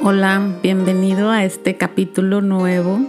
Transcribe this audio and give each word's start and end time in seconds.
Hola, 0.00 0.60
bienvenido 0.62 1.28
a 1.30 1.44
este 1.44 1.76
capítulo 1.76 2.40
nuevo, 2.40 3.00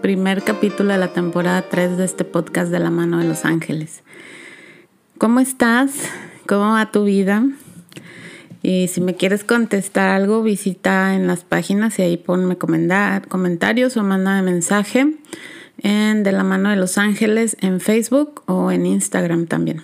primer 0.00 0.44
capítulo 0.44 0.92
de 0.92 0.98
la 0.98 1.12
temporada 1.12 1.62
3 1.62 1.96
de 1.96 2.04
este 2.04 2.24
podcast 2.24 2.70
de 2.70 2.78
la 2.78 2.90
mano 2.90 3.18
de 3.18 3.24
los 3.24 3.44
ángeles. 3.44 4.04
¿Cómo 5.18 5.40
estás? 5.40 5.92
¿Cómo 6.46 6.72
va 6.72 6.92
tu 6.92 7.02
vida? 7.02 7.44
Y 8.62 8.86
si 8.88 9.00
me 9.00 9.16
quieres 9.16 9.42
contestar 9.42 10.10
algo, 10.10 10.44
visita 10.44 11.16
en 11.16 11.26
las 11.26 11.42
páginas 11.42 11.98
y 11.98 12.02
ahí 12.02 12.16
ponme 12.16 12.56
comentarios 12.56 13.96
o 13.96 14.04
mándame 14.04 14.42
mensaje 14.42 15.12
en 15.78 16.22
De 16.22 16.30
la 16.30 16.44
mano 16.44 16.70
de 16.70 16.76
los 16.76 16.96
ángeles 16.96 17.56
en 17.60 17.80
Facebook 17.80 18.42
o 18.46 18.70
en 18.70 18.86
Instagram 18.86 19.46
también. 19.46 19.82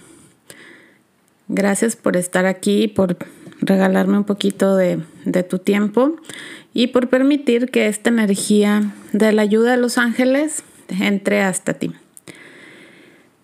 Gracias 1.49 1.97
por 1.97 2.17
estar 2.17 2.47
aquí, 2.47 2.87
por 2.87 3.17
regalarme 3.61 4.19
un 4.19 4.25
poquito 4.25 4.77
de, 4.77 5.01
tu 5.49 5.59
tiempo 5.59 6.17
y 6.73 6.89
por 6.89 7.09
permitir 7.09 7.71
que 7.71 7.89
esta 7.89 8.11
energía 8.11 8.93
de 9.13 9.33
la 9.33 9.43
ayuda 9.43 9.73
de 9.73 9.77
los 9.77 9.99
ángeles 9.99 10.63
entre 10.89 11.43
hasta 11.43 11.75
ti. 11.75 11.93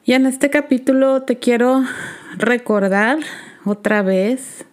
Y 0.05 0.13
en 0.13 0.27
este 0.27 0.51
capítulo 0.51 1.23
te 1.23 1.39
quiero 1.39 1.85
recordar 2.37 3.19
otra 3.65 4.03
vez, 4.03 4.65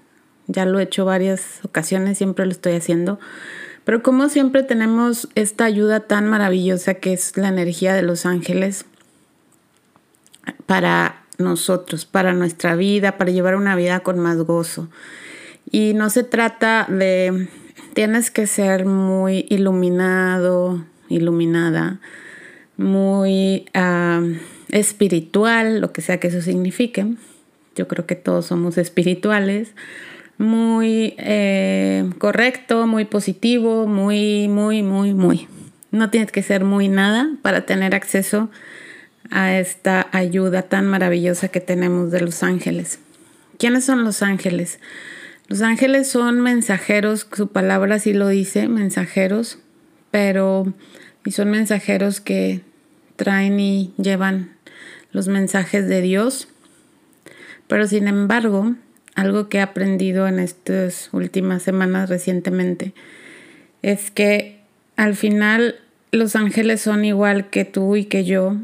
ya 0.48 0.66
lo 0.66 0.80
he 0.80 0.84
hecho 0.84 1.06
varias 1.06 1.60
ocasiones, 1.64 2.18
siempre 2.18 2.46
lo 2.46 2.52
estoy 2.52 2.74
haciendo, 2.74 3.20
pero 3.86 4.04
como 4.04 4.30
siempre 4.30 4.64
tenemos 4.64 5.30
esta 5.36 5.66
ayuda 5.66 6.02
tan 6.02 6.28
maravillosa 6.28 6.96
que 6.96 7.14
es 7.14 7.38
la 7.38 7.48
energía 7.48 7.94
de 7.94 8.02
los 8.02 8.26
ángeles 8.26 8.86
para 10.66 11.24
nosotros, 11.40 12.06
para 12.06 12.34
nuestra 12.34 12.76
vida, 12.76 13.18
para 13.18 13.32
llevar 13.32 13.56
una 13.56 13.76
vida 13.76 14.02
con 14.02 14.20
más 14.20 14.38
gozo. 14.38 14.90
Y 15.72 15.94
no 15.94 16.10
se 16.10 16.24
trata 16.24 16.88
de, 16.90 17.48
tienes 17.94 18.32
que 18.32 18.48
ser 18.48 18.86
muy 18.86 19.46
iluminado, 19.50 20.86
iluminada, 21.10 22.00
muy 22.78 23.66
espiritual, 24.70 25.82
lo 25.82 25.92
que 25.92 26.02
sea 26.02 26.20
que 26.20 26.28
eso 26.28 26.42
signifique. 26.42 27.06
Yo 27.76 27.88
creo 27.88 28.06
que 28.06 28.16
todos 28.16 28.48
somos 28.48 28.78
espirituales. 28.78 29.74
Muy 30.38 31.16
eh, 31.18 32.10
correcto, 32.18 32.88
muy 32.88 33.06
positivo, 33.06 33.88
muy, 33.88 34.48
muy, 34.48 34.82
muy, 34.82 35.14
muy. 35.14 35.48
No 35.92 36.10
tienes 36.10 36.32
que 36.32 36.44
ser 36.44 36.64
muy 36.64 36.88
nada 36.88 37.30
para 37.42 37.66
tener 37.66 37.94
acceso 37.94 38.50
a 39.32 39.58
esta 39.58 40.08
ayuda 40.12 40.64
tan 40.64 40.88
maravillosa 40.88 41.50
que 41.50 41.60
tenemos 41.60 42.12
de 42.12 42.22
los 42.22 42.42
ángeles. 42.42 43.00
¿Quiénes 43.58 43.84
son 43.84 44.04
los 44.04 44.22
ángeles? 44.22 44.80
Los 45.50 45.64
ángeles 45.64 46.08
son 46.08 46.42
mensajeros, 46.42 47.28
su 47.34 47.48
palabra 47.48 47.98
sí 47.98 48.14
lo 48.14 48.28
dice, 48.28 48.68
mensajeros, 48.68 49.58
pero 50.12 50.74
y 51.26 51.32
son 51.32 51.52
mensajeros 51.52 52.22
que 52.22 52.62
traen 53.16 53.60
y 53.60 53.94
llevan 53.98 54.56
los 55.12 55.28
mensajes 55.28 55.88
de 55.88 56.02
Dios. 56.02 56.48
Pero 57.68 57.88
sin 57.88 58.08
embargo, 58.08 58.76
algo 59.16 59.50
que 59.50 59.58
he 59.58 59.62
aprendido 59.62 60.28
en 60.28 60.40
estas 60.40 61.10
últimas 61.14 61.62
semanas 61.64 62.10
recientemente 62.10 62.94
es 63.82 64.12
que 64.12 64.60
al 64.98 65.16
final 65.16 65.76
los 66.12 66.36
ángeles 66.36 66.82
son 66.82 67.06
igual 67.06 67.50
que 67.50 67.66
tú 67.66 67.96
y 67.96 68.06
que 68.06 68.24
yo. 68.24 68.56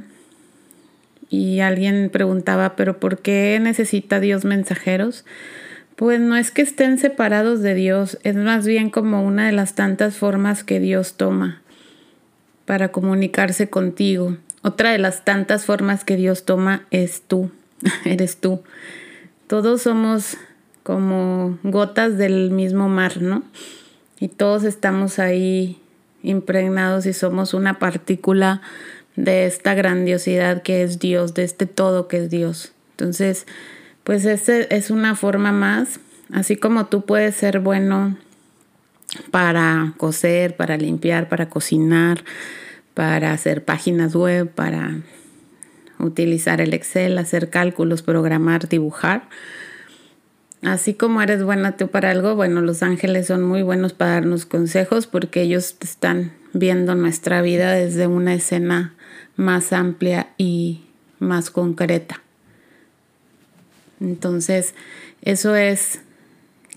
Y 1.29 1.59
alguien 1.59 2.09
preguntaba, 2.11 2.75
pero 2.75 2.99
¿por 2.99 3.19
qué 3.19 3.59
necesita 3.61 4.19
Dios 4.19 4.45
mensajeros? 4.45 5.25
Pues 5.95 6.19
no 6.19 6.35
es 6.35 6.51
que 6.51 6.61
estén 6.61 6.97
separados 6.97 7.61
de 7.61 7.73
Dios, 7.73 8.17
es 8.23 8.35
más 8.35 8.67
bien 8.67 8.89
como 8.89 9.23
una 9.23 9.45
de 9.45 9.53
las 9.53 9.75
tantas 9.75 10.17
formas 10.17 10.63
que 10.63 10.79
Dios 10.79 11.15
toma 11.15 11.61
para 12.65 12.91
comunicarse 12.91 13.69
contigo. 13.69 14.37
Otra 14.61 14.91
de 14.91 14.97
las 14.97 15.23
tantas 15.23 15.65
formas 15.65 16.03
que 16.03 16.17
Dios 16.17 16.43
toma 16.43 16.85
es 16.91 17.21
tú, 17.21 17.51
eres 18.05 18.37
tú. 18.37 18.61
Todos 19.47 19.83
somos 19.83 20.37
como 20.83 21.57
gotas 21.63 22.17
del 22.17 22.51
mismo 22.51 22.89
mar, 22.89 23.21
¿no? 23.21 23.43
Y 24.19 24.27
todos 24.27 24.63
estamos 24.63 25.19
ahí 25.19 25.79
impregnados 26.23 27.05
y 27.05 27.13
somos 27.13 27.53
una 27.53 27.79
partícula 27.79 28.61
de 29.15 29.45
esta 29.45 29.75
grandiosidad 29.75 30.61
que 30.61 30.83
es 30.83 30.99
Dios, 30.99 31.33
de 31.33 31.43
este 31.43 31.65
todo 31.65 32.07
que 32.07 32.23
es 32.23 32.29
Dios. 32.29 32.73
Entonces, 32.91 33.45
pues 34.05 34.23
ese 34.25 34.67
es 34.69 34.91
una 34.91 35.15
forma 35.15 35.51
más, 35.51 35.99
así 36.31 36.55
como 36.55 36.85
tú 36.85 37.05
puedes 37.05 37.35
ser 37.35 37.59
bueno 37.59 38.15
para 39.31 39.93
coser, 39.97 40.55
para 40.55 40.77
limpiar, 40.77 41.27
para 41.27 41.49
cocinar, 41.49 42.23
para 42.93 43.31
hacer 43.31 43.65
páginas 43.65 44.15
web, 44.15 44.47
para 44.47 44.99
utilizar 45.97 46.61
el 46.61 46.75
Excel, 46.75 47.17
hacer 47.17 47.49
cálculos, 47.49 48.03
programar, 48.03 48.69
dibujar. 48.69 49.27
Así 50.61 50.93
como 50.93 51.23
eres 51.23 51.43
buena 51.43 51.75
tú 51.75 51.87
para 51.87 52.11
algo, 52.11 52.35
bueno, 52.35 52.61
los 52.61 52.83
ángeles 52.83 53.25
son 53.25 53.43
muy 53.43 53.63
buenos 53.63 53.93
para 53.93 54.11
darnos 54.11 54.45
consejos 54.45 55.07
porque 55.07 55.41
ellos 55.41 55.77
están 55.81 56.31
viendo 56.53 56.93
nuestra 56.93 57.41
vida 57.41 57.71
desde 57.71 58.05
una 58.05 58.35
escena 58.35 58.93
más 59.35 59.73
amplia 59.73 60.29
y 60.37 60.83
más 61.17 61.49
concreta. 61.49 62.21
Entonces, 63.99 64.73
eso 65.21 65.55
es 65.55 66.01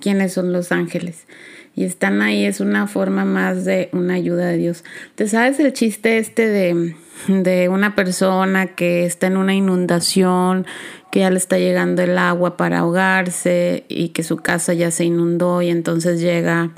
quiénes 0.00 0.32
son 0.32 0.52
los 0.52 0.72
ángeles. 0.72 1.26
Y 1.74 1.84
están 1.84 2.22
ahí, 2.22 2.44
es 2.44 2.60
una 2.60 2.88
forma 2.88 3.24
más 3.24 3.64
de 3.64 3.88
una 3.92 4.14
ayuda 4.14 4.46
de 4.46 4.56
Dios. 4.56 4.84
¿Te 5.14 5.28
sabes 5.28 5.60
el 5.60 5.72
chiste 5.72 6.18
este 6.18 6.48
de, 6.48 6.96
de 7.28 7.68
una 7.68 7.94
persona 7.94 8.74
que 8.74 9.06
está 9.06 9.28
en 9.28 9.36
una 9.36 9.54
inundación, 9.54 10.66
que 11.12 11.20
ya 11.20 11.30
le 11.30 11.38
está 11.38 11.58
llegando 11.58 12.02
el 12.02 12.18
agua 12.18 12.56
para 12.56 12.80
ahogarse 12.80 13.84
y 13.88 14.08
que 14.08 14.24
su 14.24 14.38
casa 14.38 14.74
ya 14.74 14.90
se 14.90 15.04
inundó 15.04 15.62
y 15.62 15.70
entonces 15.70 16.20
llega 16.20 16.72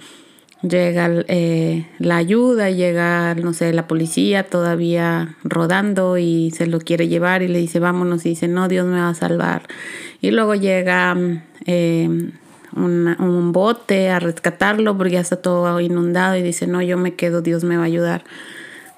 llega 0.63 1.09
eh, 1.29 1.87
la 1.99 2.17
ayuda, 2.17 2.71
llega, 2.71 3.35
no 3.35 3.53
sé, 3.53 3.73
la 3.73 3.89
policía 3.89 4.45
todavía 4.45 5.37
rodando 5.43 6.19
y 6.19 6.51
se 6.51 6.67
lo 6.67 6.81
quiere 6.81 7.09
llevar 7.09 7.43
y 7.43 7.49
le 7.49 7.59
dice 7.59 7.79
vámonos 7.79 8.27
y 8.27 8.31
dice 8.31 8.49
no, 8.49 8.69
Dios 8.69 8.87
me 8.87 9.01
va 9.01 9.09
a 9.09 9.15
salvar. 9.15 9.63
Y 10.21 10.31
luego 10.31 10.55
llega 10.55 11.17
eh, 11.67 12.09
un 12.77 13.53
bote 13.53 14.11
a 14.11 14.21
rescatarlo 14.21 14.97
porque 14.97 15.15
ya 15.15 15.21
está 15.21 15.37
todo 15.37 15.81
inundado 15.81 16.37
y 16.37 16.43
dice 16.43 16.67
no, 16.67 16.83
yo 16.83 16.99
me 16.99 17.15
quedo, 17.15 17.43
Dios 17.43 17.65
me 17.65 17.77
va 17.77 17.85
a 17.85 17.87
ayudar, 17.87 18.25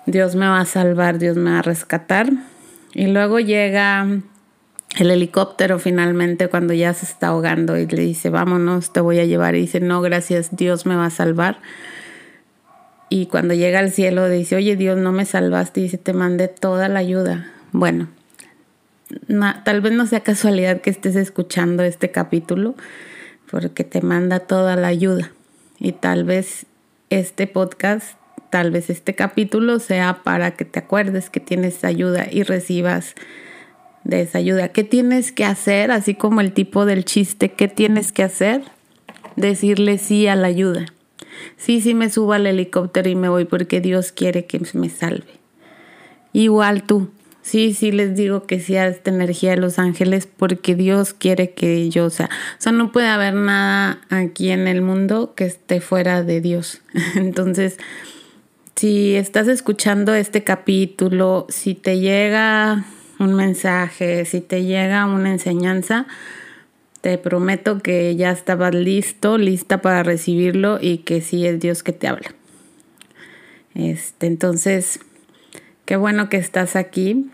Dios 0.07 0.35
me 0.35 0.47
va 0.47 0.61
a 0.61 0.67
salvar, 0.67 1.19
Dios 1.19 1.37
me 1.37 1.53
va 1.53 1.61
a 1.61 1.63
rescatar. 1.63 2.31
Y 2.95 3.07
luego 3.07 3.41
llega 3.41 4.07
el 4.97 5.11
helicóptero 5.11 5.79
finalmente 5.79 6.49
cuando 6.49 6.75
ya 6.75 6.93
se 6.93 7.07
está 7.07 7.29
ahogando 7.29 7.79
y 7.79 7.87
le 7.87 8.03
dice, 8.03 8.29
vámonos, 8.31 8.93
te 8.93 9.01
voy 9.01 9.19
a 9.19 9.25
llevar. 9.25 9.55
Y 9.55 9.63
dice, 9.63 9.81
no, 9.81 10.03
gracias, 10.03 10.55
Dios 10.55 10.85
me 10.87 10.97
va 10.97 11.07
a 11.07 11.11
salvar. 11.11 11.61
Y 13.09 13.27
cuando 13.27 13.55
llega 13.55 13.79
al 13.79 13.91
cielo 13.91 14.29
dice, 14.29 14.57
oye 14.57 14.77
Dios, 14.77 14.99
no 14.99 15.13
me 15.13 15.25
salvaste. 15.25 15.81
Y 15.81 15.85
dice, 15.85 15.99
te 15.99 16.13
mandé 16.13 16.49
toda 16.49 16.89
la 16.89 16.99
ayuda. 16.99 17.51
Bueno, 17.73 18.09
tal 19.65 19.81
vez 19.81 19.93
no 19.93 20.07
sea 20.07 20.21
casualidad 20.21 20.81
que 20.81 20.91
estés 20.91 21.17
escuchando 21.17 21.83
este 21.83 22.11
capítulo, 22.11 22.75
porque 23.51 23.85
te 23.85 24.01
manda 24.01 24.41
toda 24.41 24.77
la 24.77 24.89
ayuda. 24.89 25.31
Y 25.79 25.93
tal 25.93 26.25
vez 26.25 26.67
este 27.11 27.47
podcast, 27.47 28.17
tal 28.51 28.71
vez 28.71 28.91
este 28.91 29.15
capítulo 29.15 29.79
sea 29.79 30.23
para 30.23 30.53
que 30.53 30.65
te 30.65 30.79
acuerdes 30.79 31.31
que 31.31 31.41
tienes 31.41 31.85
ayuda 31.85 32.27
y 32.31 32.43
recibas 32.43 33.15
de 34.05 34.23
esa 34.23 34.39
ayuda. 34.39 34.69
¿Qué 34.69 34.85
tienes 34.85 35.33
que 35.33 35.45
hacer? 35.45 35.91
Así 35.91 36.15
como 36.15 36.41
el 36.41 36.53
tipo 36.53 36.87
del 36.87 37.05
chiste, 37.05 37.53
¿qué 37.53 37.69
tienes 37.69 38.13
que 38.13 38.23
hacer? 38.23 38.63
Decirle 39.37 39.99
sí 39.99 40.27
a 40.27 40.37
la 40.37 40.49
ayuda. 40.49 40.87
Sí, 41.57 41.81
sí 41.81 41.95
me 41.95 42.11
subo 42.11 42.33
al 42.33 42.47
helicóptero 42.47 43.09
y 43.09 43.15
me 43.15 43.29
voy 43.29 43.45
porque 43.45 43.81
Dios 43.81 44.13
quiere 44.13 44.47
que 44.47 44.61
me 44.75 44.89
salve. 44.89 45.41
Igual 46.33 46.85
tú. 46.85 47.11
Sí, 47.43 47.75
sí 47.75 47.91
les 47.91 48.15
digo 48.15 48.47
que 48.47 48.61
sí 48.61 48.77
a 48.77 48.87
esta 48.87 49.11
energía 49.11 49.51
de 49.51 49.57
los 49.57 49.81
ángeles 49.81 50.29
porque 50.29 50.77
Dios 50.77 51.13
quiere 51.13 51.51
que 51.51 51.91
yo, 51.91 52.09
sea, 52.09 52.27
o 52.27 52.63
sea, 52.63 52.71
no 52.71 52.93
puede 52.93 53.09
haber 53.09 53.35
nada 53.35 54.01
aquí 54.11 54.51
en 54.51 54.69
el 54.69 54.81
mundo 54.81 55.35
que 55.35 55.47
esté 55.47 55.81
fuera 55.81 56.23
de 56.23 56.41
Dios. 56.41 56.83
Entonces, 57.17 57.79
si 58.77 59.17
estás 59.17 59.49
escuchando 59.49 60.15
este 60.15 60.45
capítulo, 60.45 61.47
si 61.49 61.75
te 61.75 61.99
llega 61.99 62.85
un 63.23 63.35
mensaje, 63.35 64.25
si 64.25 64.41
te 64.41 64.65
llega 64.65 65.07
una 65.07 65.31
enseñanza, 65.31 66.07
te 67.01 67.19
prometo 67.19 67.79
que 67.79 68.15
ya 68.17 68.31
estabas 68.31 68.75
listo, 68.75 69.39
lista 69.39 69.81
para 69.81 70.03
recibirlo 70.03 70.79
y 70.81 70.99
que 70.99 71.21
sí 71.21 71.47
es 71.47 71.59
Dios 71.61 71.83
que 71.83 71.93
te 71.93 72.09
habla. 72.09 72.35
Este, 73.75 74.27
entonces, 74.27 75.01
qué 75.85 75.97
bueno 75.97 76.29
que 76.29 76.37
estás 76.37 76.77
aquí 76.77 77.31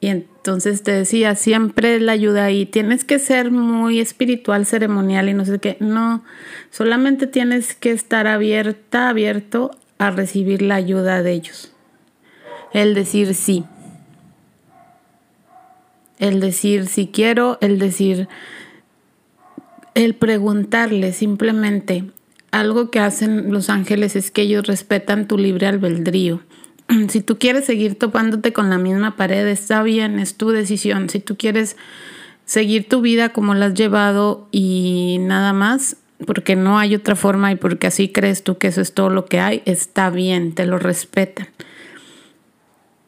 y 0.00 0.08
Entonces 0.08 0.82
te 0.82 0.92
decía, 0.92 1.34
siempre 1.34 2.00
la 2.00 2.12
ayuda 2.12 2.44
ahí. 2.44 2.64
Tienes 2.64 3.04
que 3.04 3.18
ser 3.18 3.50
muy 3.50 4.00
espiritual, 4.00 4.64
ceremonial 4.64 5.28
y 5.28 5.34
no 5.34 5.44
sé 5.44 5.58
qué. 5.58 5.76
No, 5.80 6.24
solamente 6.70 7.26
tienes 7.26 7.74
que 7.74 7.90
estar 7.90 8.26
abierta, 8.26 9.10
abierto 9.10 9.72
a 9.98 10.10
recibir 10.10 10.62
la 10.62 10.76
ayuda 10.76 11.22
de 11.22 11.32
ellos. 11.32 11.74
El 12.72 12.94
decir 12.94 13.34
sí. 13.34 13.64
El 16.20 16.38
decir 16.38 16.86
si 16.86 17.08
quiero, 17.08 17.58
el 17.60 17.80
decir, 17.80 18.28
el 19.94 20.14
preguntarle 20.14 21.12
simplemente. 21.12 22.04
Algo 22.52 22.90
que 22.90 23.00
hacen 23.00 23.52
los 23.52 23.70
ángeles 23.70 24.14
es 24.14 24.30
que 24.30 24.42
ellos 24.42 24.66
respetan 24.66 25.26
tu 25.26 25.38
libre 25.38 25.66
albedrío 25.66 26.40
si 27.08 27.20
tú 27.20 27.38
quieres 27.38 27.64
seguir 27.64 27.98
topándote 27.98 28.52
con 28.52 28.70
la 28.70 28.78
misma 28.78 29.16
pared, 29.16 29.46
está 29.48 29.82
bien, 29.82 30.18
es 30.18 30.36
tu 30.36 30.50
decisión. 30.50 31.08
Si 31.08 31.20
tú 31.20 31.36
quieres 31.36 31.76
seguir 32.44 32.88
tu 32.88 33.00
vida 33.00 33.30
como 33.30 33.54
la 33.54 33.66
has 33.66 33.74
llevado 33.74 34.48
y 34.50 35.18
nada 35.20 35.52
más, 35.52 35.96
porque 36.26 36.56
no 36.56 36.78
hay 36.78 36.94
otra 36.94 37.16
forma 37.16 37.52
y 37.52 37.56
porque 37.56 37.86
así 37.86 38.08
crees 38.08 38.44
tú 38.44 38.58
que 38.58 38.68
eso 38.68 38.80
es 38.80 38.92
todo 38.92 39.10
lo 39.10 39.26
que 39.26 39.40
hay, 39.40 39.62
está 39.64 40.10
bien, 40.10 40.54
te 40.54 40.66
lo 40.66 40.78
respetan. 40.78 41.48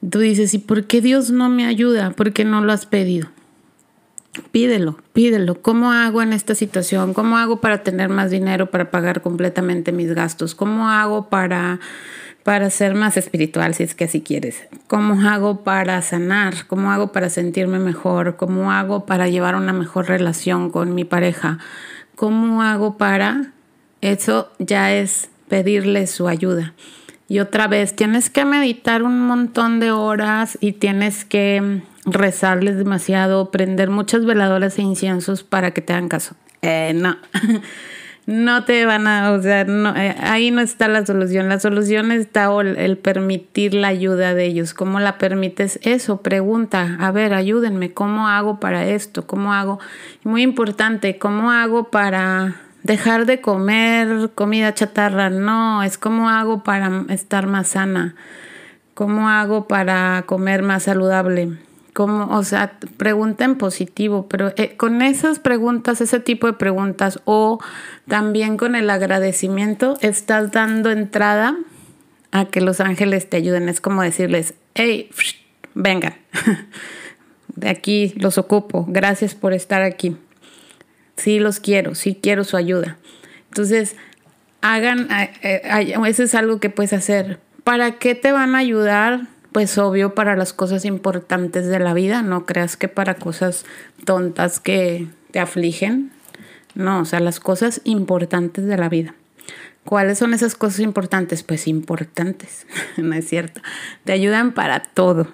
Tú 0.09 0.19
dices, 0.19 0.53
¿y 0.55 0.59
por 0.59 0.85
qué 0.87 1.01
Dios 1.01 1.31
no 1.31 1.49
me 1.49 1.67
ayuda? 1.67 2.11
¿Por 2.11 2.33
qué 2.33 2.45
no 2.45 2.61
lo 2.61 2.73
has 2.73 2.87
pedido? 2.87 3.29
Pídelo, 4.51 4.99
pídelo. 5.13 5.61
¿Cómo 5.61 5.93
hago 5.93 6.23
en 6.23 6.33
esta 6.33 6.55
situación? 6.55 7.13
¿Cómo 7.15 7.37
hago 7.37 7.61
para 7.61 7.83
tener 7.83 8.09
más 8.09 8.31
dinero 8.31 8.71
para 8.71 8.91
pagar 8.91 9.21
completamente 9.21 9.93
mis 9.93 10.13
gastos? 10.15 10.55
¿Cómo 10.55 10.89
hago 10.89 11.29
para 11.29 11.81
para 12.43 12.71
ser 12.71 12.95
más 12.95 13.17
espiritual, 13.17 13.75
si 13.75 13.85
es 13.85 13.95
que 13.95 14.05
así 14.05 14.21
quieres? 14.21 14.65
¿Cómo 14.89 15.29
hago 15.29 15.63
para 15.63 16.03
sanar? 16.03 16.67
¿Cómo 16.67 16.91
hago 16.91 17.13
para 17.13 17.31
sentirme 17.31 17.79
mejor? 17.79 18.37
¿Cómo 18.37 18.73
hago 18.73 19.07
para 19.07 19.29
llevar 19.29 19.55
una 19.55 19.73
mejor 19.73 20.09
relación 20.09 20.71
con 20.71 20.95
mi 20.95 21.05
pareja? 21.05 21.59
¿Cómo 22.17 22.63
hago 22.63 22.97
para...? 22.97 23.53
Eso 24.01 24.51
ya 24.59 24.93
es 24.93 25.29
pedirle 25.49 26.09
su 26.09 26.27
ayuda. 26.27 26.75
Y 27.33 27.41
otra 27.41 27.67
vez, 27.67 27.97
tienes 27.97 28.29
que 28.29 28.45
meditar 28.45 29.03
un 29.03 29.27
montón 29.27 29.81
de 29.81 29.91
horas 29.91 30.59
y 30.61 30.73
tienes 30.73 31.25
que 31.25 31.81
rezarles 32.05 32.77
demasiado, 32.77 33.51
prender 33.51 33.89
muchas 33.89 34.27
veladoras 34.27 34.79
e 34.79 34.83
inciensos 34.83 35.43
para 35.43 35.71
que 35.71 35.81
te 35.81 35.95
hagan 35.95 36.11
caso. 36.11 36.35
Eh, 36.61 36.93
no. 36.95 37.17
no 38.27 38.65
te 38.67 38.85
van 38.85 39.07
a, 39.07 39.33
o 39.33 39.41
sea, 39.41 39.63
eh, 39.63 40.15
ahí 40.21 40.51
no 40.51 40.61
está 40.61 40.89
la 40.89 41.07
solución. 41.07 41.49
La 41.49 41.59
solución 41.59 42.13
está 42.13 42.51
el, 42.61 42.99
permitir 42.99 43.73
la 43.73 43.89
ayuda 43.89 44.35
de 44.35 44.45
ellos. 44.45 44.75
¿Cómo 44.75 45.01
la 45.01 45.17
permites? 45.17 45.81
Eso, 45.85 46.21
pregunta, 46.21 46.99
a 47.01 47.13
ver, 47.13 47.33
ayúdenme, 47.33 47.95
¿cómo 47.95 48.29
hago 48.29 48.61
para 48.61 48.85
esto? 48.85 49.27
¿Cómo 49.27 49.55
hago? 49.55 49.81
muy 50.23 50.43
importante, 50.43 51.17
¿cómo 51.17 51.51
hago 51.51 51.85
para 51.85 52.57
dejar 52.83 53.27
de 53.27 53.41
comer 53.41 54.31
comida 54.35 54.75
chatarra? 54.75 55.31
No, 55.31 55.83
es 55.83 55.99
cómo 55.99 56.29
hago 56.29 56.63
para 56.63 57.05
estar 57.09 57.47
más 57.47 57.69
sana. 57.69 58.15
¿Cómo 58.95 59.29
hago 59.29 59.67
para 59.67 60.25
comer 60.27 60.63
más 60.63 60.85
saludable? 60.85 61.59
como, 61.93 62.35
o 62.37 62.43
sea, 62.43 62.79
pregunta 62.97 63.45
en 63.45 63.57
positivo, 63.57 64.27
pero 64.29 64.53
eh, 64.57 64.77
con 64.77 65.03
esas 65.03 65.39
preguntas, 65.39 66.01
ese 66.01 66.21
tipo 66.21 66.47
de 66.47 66.55
preguntas, 66.55 67.21
o 67.25 67.59
también 68.09 68.57
con 68.57 68.75
el 68.75 68.89
agradecimiento, 68.89 69.99
estás 70.01 70.53
dando 70.53 70.91
entrada 70.91 71.57
a 72.31 72.47
que 72.47 72.61
los 72.61 72.81
ángeles 72.81 73.29
te 73.29 73.37
ayuden. 73.37 73.69
Es 73.69 73.81
como 73.81 74.03
decirles, 74.03 74.55
hey, 74.75 75.11
vengan, 75.75 76.15
de 77.57 77.69
aquí 77.69 78.15
los 78.17 78.39
ocupo, 78.39 78.87
gracias 78.89 79.35
por 79.35 79.53
estar 79.53 79.83
aquí. 79.83 80.17
Sí 81.17 81.39
los 81.39 81.61
quiero, 81.61 81.95
sí 81.95 82.19
quiero 82.21 82.45
su 82.45 82.57
ayuda. 82.57 82.99
Entonces, 83.49 83.97
hagan, 84.61 85.09
eso 85.43 86.23
es 86.23 86.35
algo 86.35 86.59
que 86.59 86.71
puedes 86.71 86.93
hacer. 86.93 87.39
¿Para 87.65 87.99
qué 87.99 88.15
te 88.15 88.33
van 88.33 88.55
a 88.55 88.59
ayudar? 88.59 89.29
pues 89.53 89.77
obvio 89.79 90.15
para 90.15 90.35
las 90.35 90.53
cosas 90.53 90.85
importantes 90.85 91.67
de 91.67 91.79
la 91.79 91.95
vida, 91.95 92.23
no 92.23 92.47
creas 92.47 92.77
que 92.77 92.89
para 92.89 93.15
cosas 93.15 93.65
tontas 94.05 94.61
que 94.61 95.07
te 95.31 95.39
afligen, 95.39 96.11
no, 96.75 97.01
o 97.01 97.05
sea, 97.05 97.21
las 97.21 97.39
cosas 97.39 97.83
importantes 97.85 98.65
de 98.65 98.77
la 98.79 98.89
vida. 98.89 99.15
¿Cuáles 99.85 100.19
son 100.19 100.33
esas 100.33 100.55
cosas 100.55 100.81
importantes? 100.81 101.43
Pues 101.43 101.69
importantes, 101.69 102.67
no 102.97 103.15
es 103.15 103.29
cierto. 103.29 103.61
Te 104.05 104.13
ayudan 104.13 104.55
para 104.55 104.81
todo. 104.81 105.29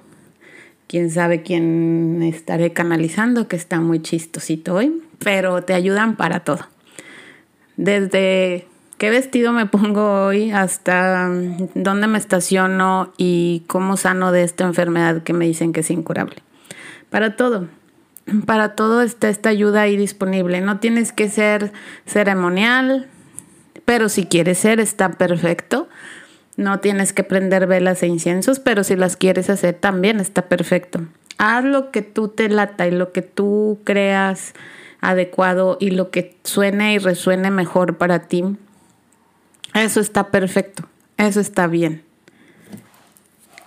Quién 0.89 1.11
sabe 1.11 1.43
quién 1.43 2.23
estaré 2.23 2.73
canalizando, 2.73 3.47
que 3.47 3.57
está 3.57 3.79
muy 3.81 4.01
chistosito 4.01 4.75
hoy, 4.75 5.03
pero 5.19 5.63
te 5.63 5.75
ayudan 5.75 6.17
para 6.17 6.41
todo. 6.41 6.67
Desde 7.77 8.67
qué 8.99 9.11
vestido 9.11 9.53
me 9.53 9.67
pongo 9.67 10.27
hoy, 10.27 10.51
hasta 10.51 11.29
mm, 11.29 11.69
dónde 11.75 12.07
me 12.07 12.19
estaciono 12.19 13.13
y 13.17 13.63
cómo 13.67 13.97
sano 13.97 14.33
de 14.33 14.43
esta 14.43 14.65
enfermedad 14.65 15.23
que 15.23 15.33
me 15.33 15.47
dicen 15.47 15.73
que 15.73 15.81
es 15.81 15.91
incurable. 15.91 16.37
Para 17.11 17.37
todo, 17.37 17.69
para 18.47 18.75
todo 18.75 19.03
está 19.03 19.29
esta 19.29 19.49
ayuda 19.49 19.83
ahí 19.83 19.97
disponible. 19.97 20.61
No 20.61 20.79
tienes 20.79 21.13
que 21.13 21.29
ser 21.29 21.73
ceremonial, 22.05 23.09
pero 23.85 24.09
si 24.09 24.27
quieres 24.27 24.59
ser, 24.59 24.81
está 24.81 25.13
perfecto. 25.13 25.89
No 26.57 26.81
tienes 26.81 27.13
que 27.13 27.23
prender 27.23 27.67
velas 27.69 28.03
e 28.03 28.09
inciensos, 28.09 28.59
pero 28.59 28.83
si 28.83 28.97
las 28.97 29.17
quieres 29.17 29.49
hacer 29.49 29.75
también 29.75 30.19
está 30.19 30.43
perfecto. 30.49 31.07
Haz 31.39 31.65
lo 31.65 31.93
que 31.93 32.03
tú 32.03 32.29
te 32.29 32.49
lata 32.49 32.89
y 32.89 32.91
lo 32.91 33.13
que 33.13 33.23
tú 33.23 33.79
creas 33.85 34.55
adecuado 35.01 35.77
y 35.81 35.91
lo 35.91 36.11
que 36.11 36.37
suene 36.45 36.95
y 36.95 36.99
resuene 36.99 37.51
mejor 37.51 37.99
para 37.99 38.27
ti 38.29 38.45
eso 39.75 40.01
está 40.01 40.31
perfecto, 40.31 40.89
eso 41.17 41.41
está 41.41 41.67
bien. 41.67 42.03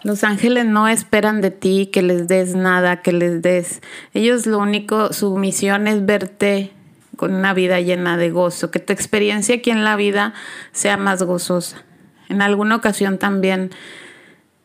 Los 0.03 0.23
ángeles 0.23 0.65
no 0.65 0.87
esperan 0.87 1.41
de 1.41 1.51
ti 1.51 1.89
que 1.91 2.01
les 2.01 2.27
des 2.27 2.55
nada, 2.55 3.01
que 3.01 3.13
les 3.13 3.41
des. 3.41 3.81
Ellos 4.13 4.47
lo 4.47 4.57
único, 4.57 5.13
su 5.13 5.37
misión 5.37 5.87
es 5.87 6.05
verte 6.05 6.71
con 7.17 7.35
una 7.35 7.53
vida 7.53 7.79
llena 7.81 8.17
de 8.17 8.31
gozo, 8.31 8.71
que 8.71 8.79
tu 8.79 8.93
experiencia 8.93 9.55
aquí 9.55 9.69
en 9.69 9.83
la 9.83 9.95
vida 9.95 10.33
sea 10.71 10.97
más 10.97 11.21
gozosa. 11.21 11.83
En 12.29 12.41
alguna 12.41 12.75
ocasión 12.75 13.19
también 13.19 13.69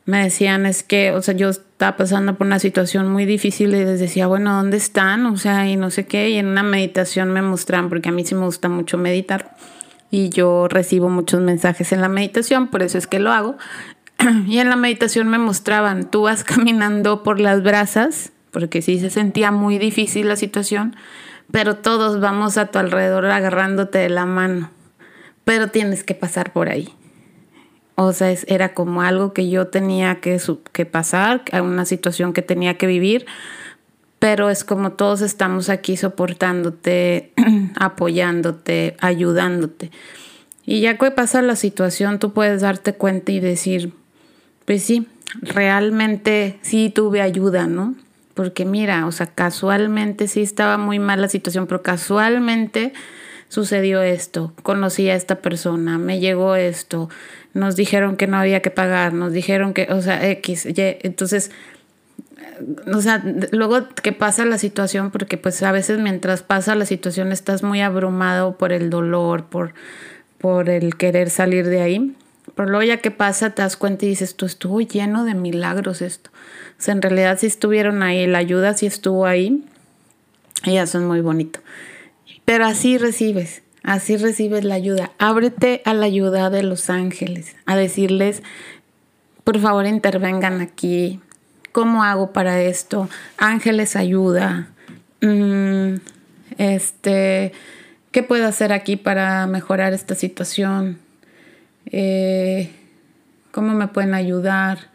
me 0.06 0.22
decían, 0.22 0.64
es 0.64 0.82
que, 0.82 1.12
o 1.12 1.20
sea, 1.20 1.34
yo 1.34 1.50
estaba 1.76 1.98
pasando 1.98 2.38
por 2.38 2.46
una 2.46 2.58
situación 2.58 3.12
muy 3.12 3.26
difícil 3.26 3.74
y 3.74 3.84
les 3.84 4.00
decía, 4.00 4.26
bueno, 4.26 4.54
¿dónde 4.54 4.78
están? 4.78 5.26
O 5.26 5.36
sea, 5.36 5.68
y 5.68 5.76
no 5.76 5.90
sé 5.90 6.06
qué, 6.06 6.30
y 6.30 6.38
en 6.38 6.46
una 6.46 6.62
meditación 6.62 7.30
me 7.34 7.42
mostraron, 7.42 7.90
porque 7.90 8.08
a 8.08 8.12
mí 8.12 8.24
sí 8.24 8.34
me 8.34 8.46
gusta 8.46 8.70
mucho 8.70 8.96
meditar 8.96 9.54
y 10.10 10.30
yo 10.30 10.68
recibo 10.68 11.10
muchos 11.10 11.42
mensajes 11.42 11.92
en 11.92 12.00
la 12.00 12.08
meditación, 12.08 12.68
por 12.68 12.82
eso 12.82 12.96
es 12.96 13.06
que 13.06 13.18
lo 13.18 13.30
hago. 13.30 13.58
Y 14.46 14.58
en 14.58 14.70
la 14.70 14.76
meditación 14.76 15.28
me 15.28 15.36
mostraban, 15.36 16.10
tú 16.10 16.22
vas 16.22 16.44
caminando 16.44 17.22
por 17.22 17.40
las 17.40 17.62
brasas, 17.62 18.32
porque 18.52 18.80
sí 18.80 18.98
se 18.98 19.10
sentía 19.10 19.50
muy 19.50 19.76
difícil 19.76 20.28
la 20.28 20.36
situación, 20.36 20.96
pero 21.52 21.76
todos 21.76 22.20
vamos 22.20 22.56
a 22.56 22.68
tu 22.68 22.78
alrededor 22.78 23.26
agarrándote 23.26 23.98
de 23.98 24.08
la 24.08 24.24
mano, 24.24 24.70
pero 25.44 25.68
tienes 25.68 26.04
que 26.04 26.14
pasar 26.14 26.54
por 26.54 26.70
ahí. 26.70 26.94
O 27.96 28.12
sea, 28.12 28.34
era 28.46 28.74
como 28.74 29.02
algo 29.02 29.32
que 29.32 29.48
yo 29.48 29.68
tenía 29.68 30.20
que, 30.20 30.40
que 30.72 30.86
pasar, 30.86 31.42
una 31.52 31.86
situación 31.86 32.32
que 32.34 32.42
tenía 32.42 32.76
que 32.76 32.86
vivir, 32.86 33.26
pero 34.18 34.50
es 34.50 34.64
como 34.64 34.92
todos 34.92 35.22
estamos 35.22 35.68
aquí 35.70 35.96
soportándote, 35.96 37.32
apoyándote, 37.76 38.96
ayudándote. 39.00 39.90
Y 40.66 40.80
ya 40.80 40.98
que 40.98 41.10
pasa 41.10 41.42
la 41.42 41.56
situación, 41.56 42.18
tú 42.18 42.32
puedes 42.32 42.60
darte 42.60 42.94
cuenta 42.94 43.32
y 43.32 43.40
decir, 43.40 43.92
pues 44.66 44.82
sí, 44.82 45.06
realmente 45.40 46.58
sí 46.62 46.90
tuve 46.90 47.22
ayuda, 47.22 47.66
¿no? 47.66 47.94
Porque 48.34 48.64
mira, 48.64 49.06
o 49.06 49.12
sea, 49.12 49.26
casualmente 49.26 50.28
sí 50.28 50.42
estaba 50.42 50.76
muy 50.76 50.98
mal 50.98 51.22
la 51.22 51.28
situación, 51.28 51.66
pero 51.66 51.82
casualmente 51.82 52.92
sucedió 53.48 54.02
esto, 54.02 54.52
conocí 54.62 55.08
a 55.08 55.14
esta 55.14 55.36
persona, 55.36 55.98
me 55.98 56.18
llegó 56.18 56.56
esto, 56.56 57.08
nos 57.56 57.76
dijeron 57.76 58.16
que 58.16 58.26
no 58.26 58.36
había 58.36 58.60
que 58.60 58.70
pagar, 58.70 59.12
nos 59.12 59.32
dijeron 59.32 59.74
que, 59.74 59.88
o 59.90 60.00
sea, 60.02 60.28
X, 60.28 60.66
Y, 60.66 60.74
entonces 60.76 61.50
o 62.92 63.00
sea, 63.00 63.22
luego 63.52 63.88
que 64.02 64.12
pasa 64.12 64.44
la 64.44 64.58
situación, 64.58 65.10
porque 65.10 65.36
pues 65.36 65.62
a 65.62 65.72
veces 65.72 65.98
mientras 65.98 66.42
pasa 66.42 66.74
la 66.74 66.86
situación 66.86 67.32
estás 67.32 67.62
muy 67.62 67.80
abrumado 67.80 68.56
por 68.56 68.72
el 68.72 68.90
dolor, 68.90 69.46
por, 69.46 69.74
por 70.38 70.68
el 70.70 70.96
querer 70.96 71.30
salir 71.30 71.66
de 71.66 71.82
ahí. 71.82 72.16
Pero 72.54 72.68
luego 72.68 72.84
ya 72.84 72.98
que 72.98 73.10
pasa 73.10 73.50
te 73.50 73.62
das 73.62 73.76
cuenta 73.76 74.06
y 74.06 74.10
dices, 74.10 74.36
tú 74.36 74.46
estuvo 74.46 74.80
lleno 74.80 75.24
de 75.24 75.34
milagros 75.34 76.00
esto. 76.00 76.30
O 76.78 76.82
sea, 76.82 76.94
en 76.94 77.02
realidad 77.02 77.38
sí 77.38 77.46
estuvieron 77.46 78.02
ahí, 78.02 78.26
la 78.26 78.38
ayuda 78.38 78.74
sí 78.74 78.86
estuvo 78.86 79.26
ahí. 79.26 79.64
Y 80.64 80.76
eso 80.76 80.98
es 80.98 81.04
muy 81.04 81.20
bonito. 81.20 81.60
Pero 82.44 82.64
así 82.64 82.96
recibes, 82.96 83.62
así 83.86 84.16
recibes 84.18 84.64
la 84.64 84.74
ayuda. 84.74 85.12
Ábrete 85.18 85.80
a 85.86 85.94
la 85.94 86.06
ayuda 86.06 86.50
de 86.50 86.62
los 86.62 86.90
ángeles, 86.90 87.56
a 87.64 87.76
decirles, 87.76 88.42
por 89.44 89.58
favor 89.60 89.86
intervengan 89.86 90.60
aquí, 90.60 91.20
¿cómo 91.72 92.02
hago 92.02 92.32
para 92.32 92.60
esto? 92.60 93.08
Ángeles 93.38 93.96
ayuda. 93.96 94.68
Mm, 95.22 95.94
este, 96.58 97.52
¿qué 98.10 98.22
puedo 98.22 98.46
hacer 98.46 98.72
aquí 98.72 98.96
para 98.96 99.46
mejorar 99.46 99.94
esta 99.94 100.14
situación? 100.14 100.98
Eh, 101.86 102.72
¿Cómo 103.52 103.72
me 103.72 103.88
pueden 103.88 104.14
ayudar? 104.14 104.90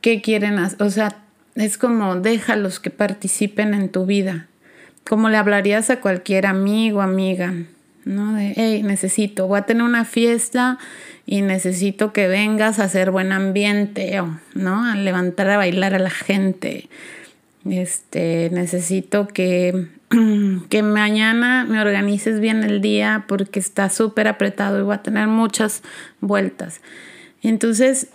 ¿Qué 0.00 0.22
quieren 0.22 0.58
hacer? 0.58 0.80
O 0.82 0.90
sea, 0.90 1.16
es 1.56 1.76
como 1.76 2.16
déjalos 2.16 2.78
que 2.78 2.90
participen 2.90 3.74
en 3.74 3.88
tu 3.88 4.06
vida. 4.06 4.46
Como 5.06 5.28
le 5.28 5.36
hablarías 5.36 5.90
a 5.90 6.00
cualquier 6.00 6.46
amigo, 6.46 7.02
amiga, 7.02 7.54
¿no? 8.08 8.34
De, 8.34 8.54
hey, 8.56 8.82
necesito, 8.82 9.46
voy 9.46 9.60
a 9.60 9.62
tener 9.62 9.82
una 9.82 10.04
fiesta 10.04 10.78
y 11.26 11.42
necesito 11.42 12.12
que 12.12 12.26
vengas 12.26 12.78
a 12.78 12.84
hacer 12.84 13.10
buen 13.10 13.32
ambiente, 13.32 14.20
¿no? 14.54 14.84
A 14.84 14.96
levantar 14.96 15.50
a 15.50 15.58
bailar 15.58 15.94
a 15.94 15.98
la 15.98 16.10
gente. 16.10 16.88
Este, 17.68 18.48
necesito 18.50 19.28
que, 19.28 19.88
que 20.70 20.82
mañana 20.82 21.66
me 21.68 21.80
organices 21.80 22.40
bien 22.40 22.64
el 22.64 22.80
día 22.80 23.26
porque 23.28 23.60
está 23.60 23.90
súper 23.90 24.26
apretado 24.26 24.80
y 24.80 24.82
voy 24.82 24.94
a 24.94 25.02
tener 25.02 25.28
muchas 25.28 25.82
vueltas. 26.20 26.80
Entonces, 27.42 28.08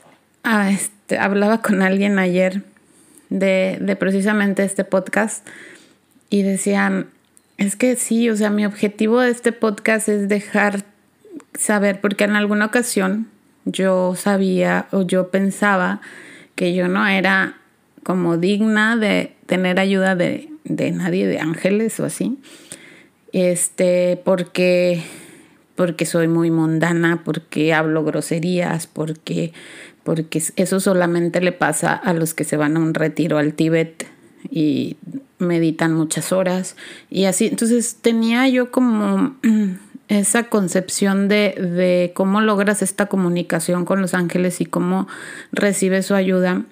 este, 0.69 1.19
hablaba 1.19 1.61
con 1.61 1.83
alguien 1.83 2.17
ayer 2.17 2.63
de, 3.29 3.95
precisamente 3.99 4.63
este 4.63 4.83
podcast 4.83 5.47
y 6.29 6.41
decían, 6.41 7.07
es 7.57 7.75
que 7.75 7.95
sí, 7.95 8.29
o 8.29 8.35
sea, 8.35 8.49
mi 8.49 8.65
objetivo 8.65 9.19
de 9.19 9.31
este 9.31 9.51
podcast 9.51 10.09
es 10.09 10.27
dejar 10.27 10.83
saber, 11.57 12.01
porque 12.01 12.23
en 12.23 12.35
alguna 12.35 12.65
ocasión 12.65 13.27
yo 13.65 14.15
sabía 14.15 14.87
o 14.91 15.03
yo 15.03 15.29
pensaba 15.29 16.01
que 16.55 16.73
yo 16.73 16.87
no 16.87 17.07
era 17.07 17.57
como 18.03 18.37
digna 18.37 18.97
de 18.97 19.35
tener 19.45 19.79
ayuda 19.79 20.15
de, 20.15 20.49
de 20.63 20.91
nadie, 20.91 21.27
de 21.27 21.39
ángeles 21.39 21.99
o 21.99 22.05
así. 22.05 22.37
Este, 23.31 24.21
porque, 24.23 25.01
porque 25.75 26.05
soy 26.05 26.27
muy 26.27 26.51
mundana, 26.51 27.21
porque 27.23 27.73
hablo 27.73 28.03
groserías, 28.03 28.87
porque 28.87 29.53
porque 30.03 30.43
eso 30.57 30.79
solamente 30.79 31.41
le 31.41 31.51
pasa 31.51 31.93
a 31.93 32.13
los 32.13 32.33
que 32.33 32.43
se 32.43 32.57
van 32.57 32.77
a 32.77 32.79
un 32.79 32.93
retiro 32.93 33.37
al 33.37 33.53
Tíbet 33.53 34.05
y 34.49 34.97
meditan 35.39 35.93
muchas 35.93 36.31
horas 36.31 36.75
y 37.09 37.25
así. 37.25 37.47
Entonces 37.47 37.97
tenía 38.01 38.47
yo 38.47 38.71
como 38.71 39.35
esa 40.07 40.43
concepción 40.49 41.27
de, 41.27 41.51
de 41.51 42.11
cómo 42.13 42.41
logras 42.41 42.81
esta 42.81 43.07
comunicación 43.07 43.85
con 43.85 44.01
los 44.01 44.13
ángeles 44.13 44.61
y 44.61 44.65
cómo 44.65 45.07
recibes 45.51 46.07
su 46.07 46.15
ayuda 46.15 46.63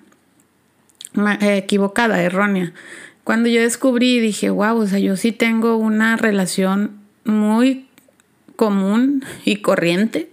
equivocada, 1.41 2.21
errónea. 2.21 2.73
Cuando 3.23 3.49
yo 3.49 3.61
descubrí, 3.61 4.19
dije, 4.19 4.49
wow, 4.49 4.77
o 4.77 4.87
sea, 4.87 4.99
yo 4.99 5.15
sí 5.15 5.31
tengo 5.31 5.77
una 5.77 6.17
relación 6.17 6.99
muy 7.23 7.87
común 8.55 9.23
y 9.45 9.57
corriente 9.57 10.31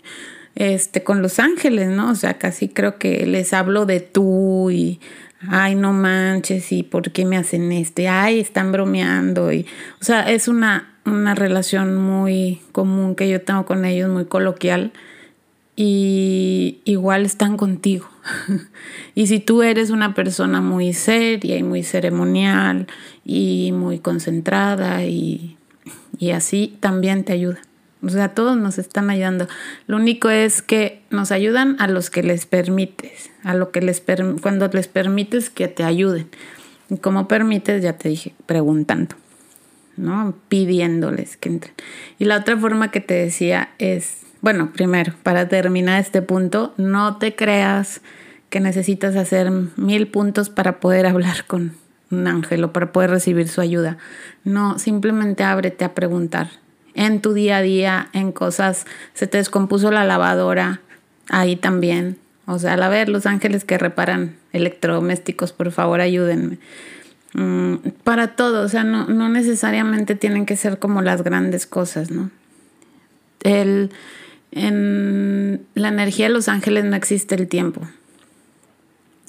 este, 0.54 1.04
con 1.04 1.22
los 1.22 1.38
ángeles, 1.38 1.88
¿no? 1.88 2.10
O 2.10 2.14
sea, 2.14 2.38
casi 2.38 2.68
creo 2.68 2.98
que 2.98 3.26
les 3.26 3.52
hablo 3.52 3.86
de 3.86 4.00
tú 4.00 4.70
y, 4.70 5.00
ay, 5.46 5.74
no 5.74 5.92
manches, 5.92 6.72
y 6.72 6.82
por 6.82 7.10
qué 7.12 7.24
me 7.24 7.36
hacen 7.36 7.70
este, 7.72 8.08
ay, 8.08 8.40
están 8.40 8.72
bromeando, 8.72 9.52
y, 9.52 9.66
o 10.00 10.04
sea, 10.04 10.30
es 10.30 10.48
una, 10.48 10.94
una 11.04 11.34
relación 11.34 11.96
muy 11.96 12.60
común 12.72 13.14
que 13.14 13.28
yo 13.28 13.40
tengo 13.42 13.64
con 13.66 13.84
ellos, 13.84 14.10
muy 14.10 14.24
coloquial, 14.24 14.92
y 15.76 16.80
igual 16.84 17.24
están 17.24 17.56
contigo. 17.56 18.08
y 19.14 19.28
si 19.28 19.38
tú 19.38 19.62
eres 19.62 19.90
una 19.90 20.12
persona 20.12 20.60
muy 20.60 20.92
seria 20.92 21.56
y 21.56 21.62
muy 21.62 21.84
ceremonial 21.84 22.88
y 23.24 23.70
muy 23.72 24.00
concentrada 24.00 25.04
y, 25.04 25.56
y 26.18 26.30
así, 26.32 26.76
también 26.80 27.22
te 27.22 27.32
ayuda. 27.32 27.60
O 28.02 28.08
sea, 28.08 28.28
todos 28.28 28.56
nos 28.56 28.78
están 28.78 29.10
ayudando. 29.10 29.48
Lo 29.86 29.96
único 29.96 30.30
es 30.30 30.62
que 30.62 31.02
nos 31.10 31.32
ayudan 31.32 31.76
a 31.80 31.88
los 31.88 32.10
que 32.10 32.22
les 32.22 32.46
permites, 32.46 33.30
a 33.42 33.54
lo 33.54 33.72
que 33.72 33.80
les 33.80 34.02
cuando 34.40 34.68
les 34.68 34.86
permites 34.86 35.50
que 35.50 35.68
te 35.68 35.82
ayuden. 35.82 36.28
Y 36.90 36.98
como 36.98 37.28
permites, 37.28 37.82
ya 37.82 37.94
te 37.94 38.08
dije, 38.08 38.34
preguntando, 38.46 39.16
¿no? 39.96 40.34
Pidiéndoles 40.48 41.36
que 41.36 41.48
entren. 41.48 41.74
Y 42.18 42.24
la 42.24 42.36
otra 42.36 42.56
forma 42.56 42.90
que 42.90 43.00
te 43.00 43.14
decía 43.14 43.70
es, 43.78 44.18
bueno, 44.40 44.72
primero, 44.72 45.14
para 45.24 45.48
terminar 45.48 46.00
este 46.00 46.22
punto, 46.22 46.72
no 46.76 47.16
te 47.16 47.34
creas 47.34 48.00
que 48.48 48.60
necesitas 48.60 49.16
hacer 49.16 49.50
mil 49.76 50.06
puntos 50.08 50.50
para 50.50 50.78
poder 50.78 51.06
hablar 51.06 51.46
con 51.46 51.74
un 52.10 52.26
ángel 52.28 52.64
o 52.64 52.72
para 52.72 52.92
poder 52.92 53.10
recibir 53.10 53.48
su 53.48 53.60
ayuda. 53.60 53.98
No, 54.44 54.78
simplemente 54.78 55.42
ábrete 55.42 55.84
a 55.84 55.94
preguntar 55.94 56.48
en 56.98 57.20
tu 57.20 57.32
día 57.32 57.58
a 57.58 57.62
día, 57.62 58.08
en 58.12 58.32
cosas, 58.32 58.84
se 59.14 59.28
te 59.28 59.38
descompuso 59.38 59.92
la 59.92 60.04
lavadora, 60.04 60.80
ahí 61.28 61.54
también. 61.54 62.18
O 62.44 62.58
sea, 62.58 62.74
a 62.74 62.88
ver, 62.88 63.08
los 63.08 63.24
ángeles 63.24 63.64
que 63.64 63.78
reparan 63.78 64.34
electrodomésticos, 64.52 65.52
por 65.52 65.70
favor, 65.70 66.00
ayúdenme. 66.00 66.58
Mm, 67.34 67.76
para 68.02 68.34
todo, 68.34 68.64
o 68.64 68.68
sea, 68.68 68.82
no, 68.82 69.06
no, 69.06 69.28
necesariamente 69.28 70.16
tienen 70.16 70.44
que 70.44 70.56
ser 70.56 70.80
como 70.80 71.00
las 71.00 71.22
grandes 71.22 71.68
cosas, 71.68 72.10
¿no? 72.10 72.32
El, 73.44 73.90
en 74.50 75.64
la 75.74 75.88
energía 75.88 76.26
de 76.26 76.32
los 76.32 76.48
ángeles 76.48 76.84
no 76.84 76.96
existe 76.96 77.36
el 77.36 77.46
tiempo. 77.46 77.82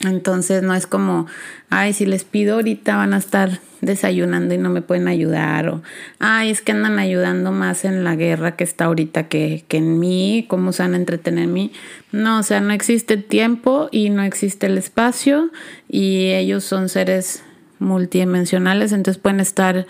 Entonces 0.01 0.63
no 0.63 0.73
es 0.73 0.87
como, 0.87 1.27
ay, 1.69 1.91
si 1.93 2.05
les 2.05 2.23
pido 2.23 2.55
ahorita 2.55 2.95
van 2.95 3.13
a 3.13 3.17
estar 3.17 3.59
desayunando 3.81 4.53
y 4.53 4.57
no 4.57 4.69
me 4.69 4.81
pueden 4.81 5.07
ayudar, 5.07 5.67
o 5.69 5.81
ay, 6.19 6.51
es 6.51 6.61
que 6.61 6.71
andan 6.71 6.99
ayudando 6.99 7.51
más 7.51 7.83
en 7.83 8.03
la 8.03 8.15
guerra 8.15 8.55
que 8.55 8.63
está 8.63 8.85
ahorita 8.85 9.27
que, 9.27 9.65
que 9.67 9.77
en 9.77 9.99
mí, 9.99 10.45
cómo 10.47 10.71
se 10.71 10.83
van 10.83 10.93
a 10.93 10.97
entretener 10.97 11.45
en 11.45 11.53
mí. 11.53 11.71
No, 12.13 12.39
o 12.39 12.43
sea, 12.43 12.61
no 12.61 12.71
existe 12.71 13.17
tiempo 13.17 13.89
y 13.91 14.09
no 14.09 14.23
existe 14.23 14.67
el 14.67 14.77
espacio 14.77 15.49
y 15.89 16.31
ellos 16.31 16.63
son 16.63 16.87
seres 16.87 17.43
multidimensionales, 17.79 18.93
entonces 18.93 19.21
pueden 19.21 19.39
estar 19.39 19.85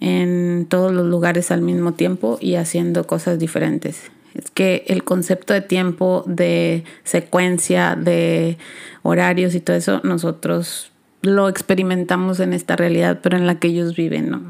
en 0.00 0.66
todos 0.68 0.92
los 0.92 1.06
lugares 1.06 1.52
al 1.52 1.60
mismo 1.60 1.92
tiempo 1.92 2.38
y 2.40 2.56
haciendo 2.56 3.06
cosas 3.06 3.38
diferentes. 3.38 4.10
Es 4.34 4.50
que 4.50 4.84
el 4.88 5.04
concepto 5.04 5.54
de 5.54 5.60
tiempo, 5.60 6.24
de 6.26 6.84
secuencia, 7.04 7.94
de 7.94 8.58
horarios 9.02 9.54
y 9.54 9.60
todo 9.60 9.76
eso, 9.76 10.00
nosotros 10.02 10.90
lo 11.22 11.48
experimentamos 11.48 12.40
en 12.40 12.52
esta 12.52 12.76
realidad, 12.76 13.20
pero 13.22 13.36
en 13.36 13.46
la 13.46 13.58
que 13.58 13.68
ellos 13.68 13.94
viven, 13.94 14.30
¿no? 14.30 14.42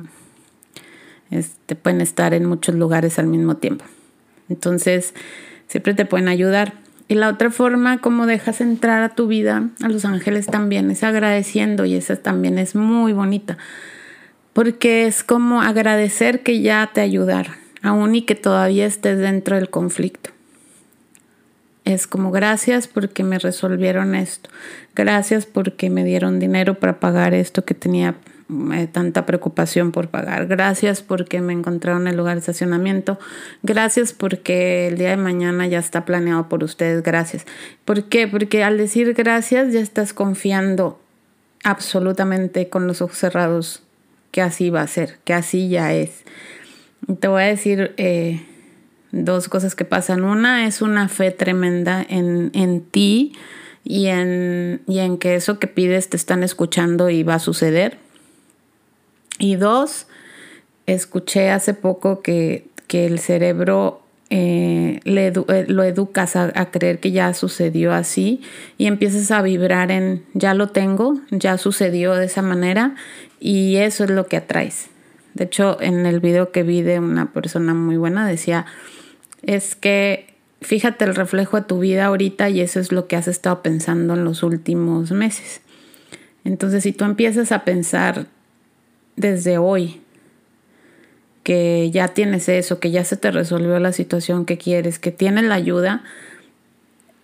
Este, 1.30 1.76
pueden 1.76 2.00
estar 2.00 2.32
en 2.32 2.46
muchos 2.46 2.74
lugares 2.74 3.18
al 3.18 3.26
mismo 3.26 3.56
tiempo. 3.56 3.84
Entonces, 4.48 5.14
siempre 5.66 5.94
te 5.94 6.06
pueden 6.06 6.28
ayudar. 6.28 6.74
Y 7.06 7.14
la 7.16 7.28
otra 7.28 7.50
forma 7.50 7.98
como 7.98 8.26
dejas 8.26 8.62
entrar 8.62 9.02
a 9.02 9.14
tu 9.14 9.26
vida 9.26 9.68
a 9.82 9.88
los 9.88 10.06
ángeles 10.06 10.46
también 10.46 10.90
es 10.90 11.04
agradeciendo 11.04 11.84
y 11.84 11.94
esa 11.94 12.16
también 12.16 12.58
es 12.58 12.74
muy 12.74 13.12
bonita. 13.12 13.58
Porque 14.54 15.06
es 15.06 15.22
como 15.22 15.60
agradecer 15.60 16.42
que 16.42 16.62
ya 16.62 16.90
te 16.94 17.02
ayudaron 17.02 17.63
aún 17.84 18.14
y 18.14 18.22
que 18.22 18.34
todavía 18.34 18.86
estés 18.86 19.18
dentro 19.18 19.56
del 19.56 19.70
conflicto. 19.70 20.30
Es 21.84 22.06
como 22.06 22.30
gracias 22.30 22.88
porque 22.88 23.22
me 23.22 23.38
resolvieron 23.38 24.14
esto, 24.14 24.48
gracias 24.96 25.44
porque 25.44 25.90
me 25.90 26.02
dieron 26.02 26.40
dinero 26.40 26.74
para 26.80 26.98
pagar 26.98 27.34
esto 27.34 27.66
que 27.66 27.74
tenía 27.74 28.14
eh, 28.72 28.88
tanta 28.90 29.26
preocupación 29.26 29.92
por 29.92 30.08
pagar, 30.08 30.46
gracias 30.46 31.02
porque 31.02 31.42
me 31.42 31.52
encontraron 31.52 32.08
el 32.08 32.16
lugar 32.16 32.36
de 32.36 32.40
estacionamiento, 32.40 33.18
gracias 33.62 34.14
porque 34.14 34.88
el 34.88 34.96
día 34.96 35.10
de 35.10 35.18
mañana 35.18 35.66
ya 35.66 35.78
está 35.78 36.06
planeado 36.06 36.48
por 36.48 36.64
ustedes, 36.64 37.02
gracias. 37.02 37.44
¿Por 37.84 38.04
qué? 38.04 38.26
Porque 38.28 38.64
al 38.64 38.78
decir 38.78 39.12
gracias 39.12 39.74
ya 39.74 39.80
estás 39.80 40.14
confiando 40.14 40.98
absolutamente 41.64 42.70
con 42.70 42.86
los 42.86 43.02
ojos 43.02 43.18
cerrados 43.18 43.82
que 44.30 44.40
así 44.40 44.70
va 44.70 44.80
a 44.80 44.86
ser, 44.86 45.18
que 45.24 45.34
así 45.34 45.68
ya 45.68 45.92
es. 45.92 46.24
Te 47.20 47.28
voy 47.28 47.42
a 47.42 47.46
decir 47.46 47.94
eh, 47.96 48.44
dos 49.12 49.48
cosas 49.48 49.74
que 49.74 49.84
pasan. 49.84 50.24
Una 50.24 50.66
es 50.66 50.82
una 50.82 51.08
fe 51.08 51.30
tremenda 51.30 52.04
en, 52.08 52.50
en 52.54 52.82
ti 52.82 53.32
y 53.84 54.06
en, 54.06 54.82
y 54.86 55.00
en 55.00 55.18
que 55.18 55.34
eso 55.34 55.58
que 55.58 55.66
pides 55.66 56.08
te 56.08 56.16
están 56.16 56.42
escuchando 56.42 57.10
y 57.10 57.22
va 57.22 57.34
a 57.34 57.38
suceder. 57.38 57.98
Y 59.38 59.56
dos, 59.56 60.06
escuché 60.86 61.50
hace 61.50 61.74
poco 61.74 62.22
que, 62.22 62.66
que 62.86 63.06
el 63.06 63.18
cerebro 63.18 64.00
eh, 64.30 65.00
eh, 65.04 65.64
lo 65.68 65.82
educas 65.82 66.36
a, 66.36 66.50
a, 66.54 66.70
creer 66.70 66.98
que 66.98 67.12
ya 67.12 67.34
sucedió 67.34 67.92
así 67.92 68.40
y 68.78 68.86
empiezas 68.86 69.30
a 69.30 69.42
vibrar 69.42 69.90
en 69.90 70.24
ya 70.32 70.54
lo 70.54 70.70
tengo, 70.70 71.20
ya 71.30 71.58
sucedió 71.58 72.14
de 72.14 72.26
esa 72.26 72.42
manera 72.42 72.94
y 73.38 73.76
eso 73.76 74.04
es 74.04 74.10
lo 74.10 74.26
que 74.26 74.38
atraes. 74.38 74.88
De 75.34 75.44
hecho, 75.44 75.80
en 75.80 76.06
el 76.06 76.20
video 76.20 76.52
que 76.52 76.62
vi 76.62 76.82
de 76.82 77.00
una 77.00 77.32
persona 77.32 77.74
muy 77.74 77.96
buena 77.96 78.26
decía, 78.26 78.66
es 79.42 79.74
que 79.74 80.34
fíjate 80.60 81.04
el 81.04 81.14
reflejo 81.14 81.58
de 81.58 81.66
tu 81.66 81.80
vida 81.80 82.06
ahorita 82.06 82.48
y 82.50 82.60
eso 82.60 82.80
es 82.80 82.92
lo 82.92 83.06
que 83.06 83.16
has 83.16 83.28
estado 83.28 83.62
pensando 83.62 84.14
en 84.14 84.24
los 84.24 84.42
últimos 84.42 85.10
meses. 85.10 85.60
Entonces, 86.44 86.82
si 86.82 86.92
tú 86.92 87.04
empiezas 87.04 87.52
a 87.52 87.64
pensar 87.64 88.26
desde 89.16 89.58
hoy 89.58 90.00
que 91.42 91.90
ya 91.90 92.08
tienes 92.08 92.48
eso, 92.48 92.80
que 92.80 92.90
ya 92.90 93.04
se 93.04 93.16
te 93.16 93.30
resolvió 93.30 93.78
la 93.78 93.92
situación 93.92 94.46
que 94.46 94.56
quieres, 94.56 94.98
que 94.98 95.10
tienes 95.10 95.44
la 95.44 95.54
ayuda, 95.54 96.02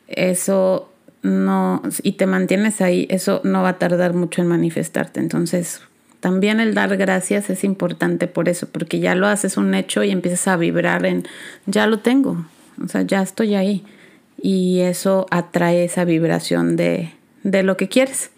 eso 0.08 0.92
no, 1.22 1.82
y 2.02 2.12
te 2.12 2.26
mantienes 2.26 2.80
ahí, 2.80 3.06
eso 3.10 3.40
no 3.44 3.62
va 3.62 3.70
a 3.70 3.78
tardar 3.78 4.14
mucho 4.14 4.42
en 4.42 4.48
manifestarte. 4.48 5.20
Entonces, 5.20 5.80
también 6.20 6.60
el 6.60 6.74
dar 6.74 6.96
gracias 6.96 7.50
es 7.50 7.64
importante 7.64 8.26
por 8.26 8.48
eso, 8.48 8.68
porque 8.70 9.00
ya 9.00 9.14
lo 9.14 9.26
haces 9.26 9.56
un 9.56 9.74
hecho 9.74 10.04
y 10.04 10.10
empiezas 10.10 10.48
a 10.48 10.56
vibrar 10.56 11.06
en, 11.06 11.24
ya 11.66 11.86
lo 11.86 12.00
tengo, 12.00 12.46
o 12.82 12.88
sea, 12.88 13.02
ya 13.02 13.22
estoy 13.22 13.54
ahí. 13.54 13.84
Y 14.42 14.80
eso 14.80 15.26
atrae 15.30 15.84
esa 15.84 16.04
vibración 16.04 16.76
de, 16.76 17.12
de 17.42 17.62
lo 17.62 17.76
que 17.76 17.88
quieres. 17.88 18.30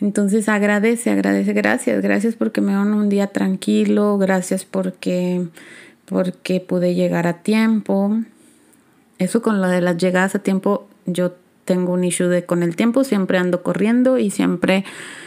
Entonces 0.00 0.48
agradece, 0.48 1.10
agradece, 1.10 1.52
gracias, 1.52 2.02
gracias 2.02 2.36
porque 2.36 2.60
me 2.60 2.72
dan 2.72 2.94
un 2.94 3.08
día 3.08 3.28
tranquilo, 3.28 4.16
gracias 4.16 4.64
porque, 4.64 5.48
porque 6.04 6.60
pude 6.60 6.94
llegar 6.94 7.26
a 7.26 7.42
tiempo. 7.42 8.16
Eso 9.18 9.42
con 9.42 9.60
lo 9.60 9.68
de 9.68 9.80
las 9.80 9.96
llegadas 9.96 10.36
a 10.36 10.38
tiempo, 10.38 10.88
yo 11.06 11.34
tengo 11.68 11.92
un 11.92 12.02
issue 12.02 12.28
de 12.28 12.46
con 12.46 12.62
el 12.62 12.76
tiempo, 12.76 13.04
siempre 13.04 13.36
ando 13.36 13.62
corriendo 13.62 14.16
y 14.16 14.30
siempre 14.30 14.86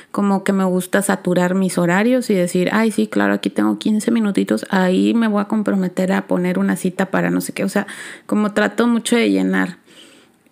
como 0.09 0.43
que 0.43 0.53
me 0.53 0.63
gusta 0.63 1.03
saturar 1.03 1.53
mis 1.53 1.77
horarios 1.77 2.31
y 2.31 2.33
decir, 2.33 2.69
ay, 2.73 2.89
sí, 2.89 3.05
claro, 3.05 3.35
aquí 3.35 3.51
tengo 3.51 3.77
15 3.77 4.09
minutitos, 4.09 4.65
ahí 4.71 5.13
me 5.13 5.27
voy 5.27 5.41
a 5.41 5.45
comprometer 5.45 6.11
a 6.13 6.25
poner 6.25 6.57
una 6.57 6.75
cita 6.77 7.11
para 7.11 7.29
no 7.29 7.41
sé 7.41 7.53
qué, 7.53 7.63
o 7.63 7.69
sea, 7.69 7.85
como 8.25 8.53
trato 8.53 8.87
mucho 8.87 9.15
de 9.15 9.29
llenar 9.29 9.77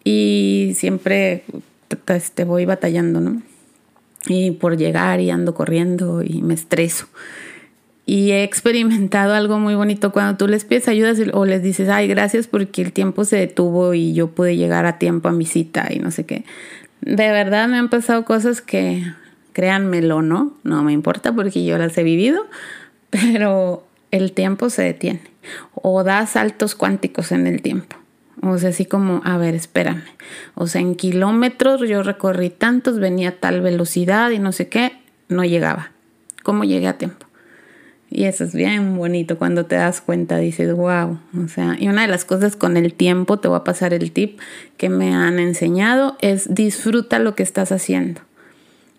y 0.03 0.73
siempre 0.75 1.43
este, 2.07 2.43
voy 2.43 2.65
batallando, 2.65 3.19
¿no? 3.19 3.41
y 4.27 4.51
por 4.51 4.77
llegar 4.77 5.21
y 5.21 5.31
ando 5.31 5.53
corriendo 5.53 6.21
y 6.23 6.41
me 6.41 6.53
estreso. 6.53 7.07
Y 8.09 8.31
he 8.31 8.41
experimentado 8.41 9.35
algo 9.35 9.59
muy 9.59 9.75
bonito 9.75 10.11
cuando 10.11 10.35
tú 10.35 10.47
les 10.47 10.65
pides 10.65 10.87
ayuda 10.87 11.13
o 11.33 11.45
les 11.45 11.61
dices, 11.61 11.89
ay, 11.89 12.07
gracias 12.07 12.47
porque 12.47 12.81
el 12.81 12.91
tiempo 12.91 13.23
se 13.23 13.35
detuvo 13.37 13.93
y 13.93 14.15
yo 14.15 14.31
pude 14.31 14.57
llegar 14.57 14.87
a 14.87 14.97
tiempo 14.97 15.29
a 15.29 15.31
mi 15.31 15.45
cita 15.45 15.89
y 15.91 15.99
no 15.99 16.09
sé 16.09 16.25
qué. 16.25 16.43
De 17.01 17.29
verdad 17.29 17.67
me 17.67 17.77
han 17.77 17.87
pasado 17.87 18.25
cosas 18.25 18.63
que, 18.63 19.03
créanmelo, 19.53 20.23
¿no? 20.23 20.57
No 20.63 20.83
me 20.83 20.91
importa 20.91 21.33
porque 21.33 21.63
yo 21.63 21.77
las 21.77 21.95
he 21.99 22.03
vivido, 22.03 22.47
pero 23.11 23.85
el 24.09 24.31
tiempo 24.31 24.71
se 24.71 24.81
detiene 24.81 25.21
o 25.75 26.03
da 26.03 26.25
saltos 26.25 26.73
cuánticos 26.73 27.31
en 27.31 27.45
el 27.45 27.61
tiempo. 27.61 27.95
O 28.41 28.57
sea, 28.57 28.71
así 28.71 28.87
como, 28.87 29.21
a 29.23 29.37
ver, 29.37 29.53
espérame. 29.53 30.01
O 30.55 30.65
sea, 30.65 30.81
en 30.81 30.95
kilómetros 30.95 31.87
yo 31.87 32.01
recorrí 32.01 32.49
tantos, 32.49 32.97
venía 32.97 33.29
a 33.29 33.33
tal 33.33 33.61
velocidad 33.61 34.31
y 34.31 34.39
no 34.39 34.51
sé 34.51 34.67
qué, 34.67 34.93
no 35.27 35.45
llegaba. 35.45 35.91
¿Cómo 36.41 36.63
llegué 36.63 36.87
a 36.87 36.97
tiempo? 36.97 37.28
Y 38.11 38.23
eso 38.23 38.43
es 38.43 38.55
bien 38.55 38.97
bonito 38.97 39.37
cuando 39.37 39.65
te 39.65 39.75
das 39.75 40.01
cuenta, 40.01 40.37
dices, 40.37 40.73
wow. 40.73 41.19
O 41.43 41.47
sea, 41.47 41.75
y 41.79 41.87
una 41.87 42.01
de 42.01 42.07
las 42.07 42.25
cosas 42.25 42.55
con 42.55 42.75
el 42.75 42.93
tiempo, 42.93 43.37
te 43.37 43.47
voy 43.47 43.57
a 43.57 43.63
pasar 43.63 43.93
el 43.93 44.11
tip 44.11 44.39
que 44.77 44.89
me 44.89 45.13
han 45.13 45.37
enseñado, 45.37 46.17
es 46.21 46.53
disfruta 46.53 47.19
lo 47.19 47.35
que 47.35 47.43
estás 47.43 47.71
haciendo. 47.71 48.21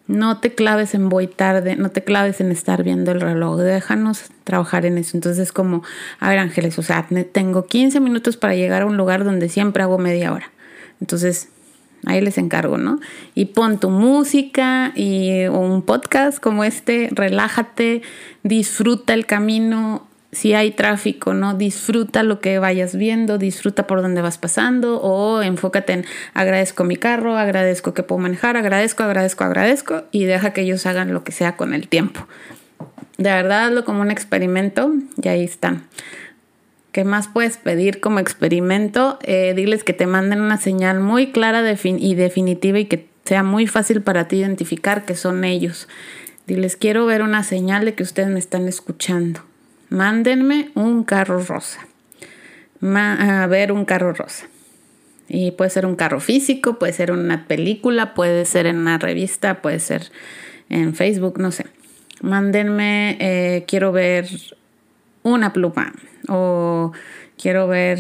No 0.06 0.38
te 0.38 0.54
claves 0.54 0.94
en 0.94 1.08
voy 1.08 1.26
tarde, 1.26 1.76
no 1.76 1.90
te 1.90 2.02
claves 2.02 2.40
en 2.40 2.50
estar 2.50 2.82
viendo 2.82 3.12
el 3.12 3.20
reloj, 3.20 3.60
déjanos 3.60 4.24
trabajar 4.44 4.86
en 4.86 4.98
eso. 4.98 5.16
Entonces, 5.16 5.52
como, 5.52 5.82
a 6.18 6.28
ver, 6.28 6.38
Ángeles, 6.38 6.78
o 6.78 6.82
sea, 6.82 7.06
tengo 7.32 7.66
15 7.66 8.00
minutos 8.00 8.36
para 8.36 8.54
llegar 8.54 8.82
a 8.82 8.86
un 8.86 8.96
lugar 8.96 9.24
donde 9.24 9.48
siempre 9.48 9.82
hago 9.82 9.98
media 9.98 10.32
hora. 10.32 10.50
Entonces, 11.00 11.48
ahí 12.06 12.20
les 12.20 12.38
encargo, 12.38 12.78
¿no? 12.78 13.00
Y 13.34 13.46
pon 13.46 13.78
tu 13.78 13.90
música 13.90 14.92
y 14.94 15.46
un 15.46 15.82
podcast 15.82 16.38
como 16.38 16.64
este, 16.64 17.08
relájate, 17.12 18.02
disfruta 18.42 19.14
el 19.14 19.26
camino, 19.26 20.06
si 20.32 20.54
hay 20.54 20.70
tráfico, 20.70 21.34
¿no? 21.34 21.54
Disfruta 21.54 22.22
lo 22.22 22.40
que 22.40 22.58
vayas 22.58 22.94
viendo, 22.94 23.38
disfruta 23.38 23.86
por 23.86 24.00
donde 24.00 24.22
vas 24.22 24.38
pasando 24.38 25.00
o 25.00 25.42
enfócate 25.42 25.92
en 25.92 26.04
agradezco 26.34 26.84
mi 26.84 26.96
carro, 26.96 27.36
agradezco 27.36 27.94
que 27.94 28.02
puedo 28.02 28.20
manejar, 28.20 28.56
agradezco, 28.56 29.02
agradezco, 29.02 29.44
agradezco 29.44 30.04
y 30.12 30.24
deja 30.24 30.52
que 30.52 30.62
ellos 30.62 30.86
hagan 30.86 31.12
lo 31.12 31.24
que 31.24 31.32
sea 31.32 31.56
con 31.56 31.74
el 31.74 31.88
tiempo. 31.88 32.26
De 33.18 33.30
verdad 33.30 33.66
hazlo 33.66 33.84
como 33.84 34.00
un 34.00 34.10
experimento 34.10 34.92
y 35.20 35.28
ahí 35.28 35.44
están. 35.44 35.84
¿Qué 36.92 37.04
más 37.04 37.28
puedes 37.28 37.56
pedir 37.56 38.00
como 38.00 38.18
experimento? 38.18 39.18
Eh, 39.22 39.52
diles 39.54 39.84
que 39.84 39.92
te 39.92 40.06
manden 40.06 40.40
una 40.40 40.58
señal 40.58 41.00
muy 41.00 41.32
clara 41.32 41.62
y 41.84 42.14
definitiva 42.14 42.78
y 42.78 42.86
que 42.86 43.08
sea 43.24 43.42
muy 43.42 43.66
fácil 43.66 44.02
para 44.02 44.28
ti 44.28 44.38
identificar 44.38 45.04
que 45.04 45.14
son 45.14 45.44
ellos. 45.44 45.88
Diles, 46.46 46.76
quiero 46.76 47.06
ver 47.06 47.22
una 47.22 47.44
señal 47.44 47.84
de 47.84 47.94
que 47.94 48.02
ustedes 48.02 48.28
me 48.28 48.40
están 48.40 48.66
escuchando 48.66 49.42
mándenme 49.90 50.70
un 50.74 51.04
carro 51.04 51.42
rosa. 51.42 51.86
a 52.82 53.46
ver 53.46 53.72
un 53.72 53.84
carro 53.84 54.14
rosa. 54.14 54.46
Y 55.28 55.52
puede 55.52 55.70
ser 55.70 55.86
un 55.86 55.94
carro 55.94 56.18
físico, 56.18 56.78
puede 56.78 56.92
ser 56.92 57.12
una 57.12 57.46
película, 57.46 58.14
puede 58.14 58.44
ser 58.46 58.66
en 58.66 58.78
una 58.78 58.98
revista, 58.98 59.60
puede 59.62 59.78
ser 59.78 60.10
en 60.70 60.94
Facebook, 60.94 61.38
no 61.38 61.52
sé. 61.52 61.66
Mándenme, 62.20 63.16
eh, 63.20 63.64
quiero 63.68 63.92
ver 63.92 64.26
una 65.22 65.52
pluma 65.52 65.92
o 66.28 66.92
quiero 67.36 67.68
ver 67.68 67.98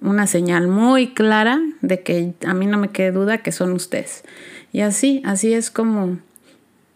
una 0.00 0.26
señal 0.26 0.68
muy 0.68 1.14
clara 1.14 1.60
de 1.80 2.02
que 2.02 2.34
a 2.46 2.52
mí 2.52 2.66
no 2.66 2.78
me 2.78 2.88
quede 2.88 3.12
duda 3.12 3.38
que 3.38 3.52
son 3.52 3.72
ustedes. 3.72 4.22
Y 4.72 4.80
así, 4.80 5.22
así 5.24 5.54
es 5.54 5.70
como 5.70 6.18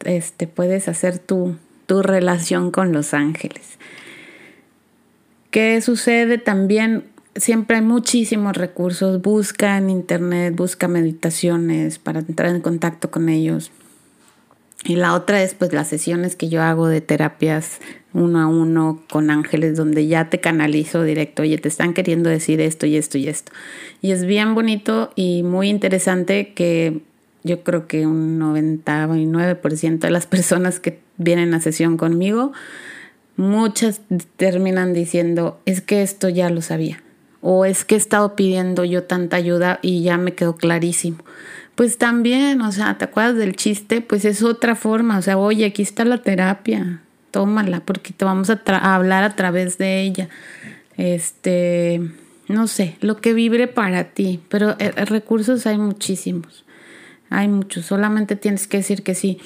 este, 0.04 0.46
puedes 0.46 0.88
hacer 0.88 1.18
tu, 1.18 1.56
tu 1.86 2.02
relación 2.02 2.70
con 2.70 2.92
los 2.92 3.14
ángeles. 3.14 3.78
¿Qué 5.50 5.80
sucede 5.80 6.38
también? 6.38 7.04
Siempre 7.34 7.76
hay 7.78 7.82
muchísimos 7.82 8.56
recursos. 8.56 9.22
Busca 9.22 9.78
en 9.78 9.88
internet, 9.88 10.54
busca 10.54 10.88
meditaciones 10.88 11.98
para 11.98 12.20
entrar 12.20 12.54
en 12.54 12.60
contacto 12.60 13.10
con 13.10 13.28
ellos. 13.28 13.70
Y 14.84 14.96
la 14.96 15.14
otra 15.14 15.42
es 15.42 15.54
pues 15.54 15.72
las 15.72 15.88
sesiones 15.88 16.36
que 16.36 16.48
yo 16.48 16.62
hago 16.62 16.88
de 16.88 17.00
terapias 17.00 17.80
uno 18.14 18.40
a 18.40 18.46
uno 18.46 19.02
con 19.10 19.30
ángeles 19.30 19.76
donde 19.76 20.06
ya 20.06 20.30
te 20.30 20.40
canalizo 20.40 21.02
directo, 21.02 21.42
oye, 21.42 21.58
te 21.58 21.68
están 21.68 21.94
queriendo 21.94 22.30
decir 22.30 22.60
esto 22.60 22.86
y 22.86 22.96
esto 22.96 23.18
y 23.18 23.28
esto. 23.28 23.52
Y 24.00 24.12
es 24.12 24.24
bien 24.24 24.54
bonito 24.54 25.12
y 25.14 25.42
muy 25.42 25.68
interesante 25.68 26.52
que 26.54 27.00
yo 27.44 27.62
creo 27.62 27.86
que 27.86 28.06
un 28.06 28.38
99% 28.40 29.98
de 29.98 30.10
las 30.10 30.26
personas 30.26 30.80
que 30.80 31.00
vienen 31.16 31.54
a 31.54 31.60
sesión 31.60 31.96
conmigo 31.96 32.52
muchas 33.36 34.00
terminan 34.36 34.92
diciendo, 34.92 35.60
es 35.64 35.80
que 35.80 36.02
esto 36.02 36.28
ya 36.28 36.50
lo 36.50 36.60
sabía, 36.60 37.02
o 37.40 37.64
es 37.64 37.84
que 37.84 37.94
he 37.94 37.98
estado 37.98 38.34
pidiendo 38.34 38.84
yo 38.84 39.04
tanta 39.04 39.36
ayuda 39.36 39.78
y 39.80 40.02
ya 40.02 40.18
me 40.18 40.34
quedó 40.34 40.56
clarísimo. 40.56 41.18
Pues 41.76 41.96
también, 41.98 42.60
o 42.62 42.72
sea, 42.72 42.98
¿te 42.98 43.04
acuerdas 43.04 43.36
del 43.36 43.54
chiste? 43.54 44.00
Pues 44.00 44.24
es 44.24 44.42
otra 44.42 44.74
forma, 44.74 45.18
o 45.18 45.22
sea, 45.22 45.38
oye, 45.38 45.66
aquí 45.66 45.82
está 45.82 46.04
la 46.04 46.18
terapia, 46.22 47.00
tómala, 47.30 47.80
porque 47.80 48.12
te 48.12 48.24
vamos 48.24 48.50
a, 48.50 48.60
hablar 48.94 49.24
a 49.24 49.36
través 49.36 49.78
de 49.78 50.02
ella. 50.02 50.28
Este, 50.96 52.00
no 52.48 52.66
sé, 52.66 52.96
lo 53.00 53.20
que 53.20 53.34
vibre 53.34 53.68
para 53.68 54.04
ti, 54.12 54.40
pero 54.48 54.76
eh, 54.78 54.90
recursos 55.04 55.66
hay 55.66 55.78
muchísimos, 55.78 56.64
hay 57.30 57.48
muchos, 57.48 57.86
solamente 57.86 58.36
tienes 58.36 58.66
que 58.66 58.78
decir 58.78 59.02
que 59.02 59.14
sí. 59.14 59.38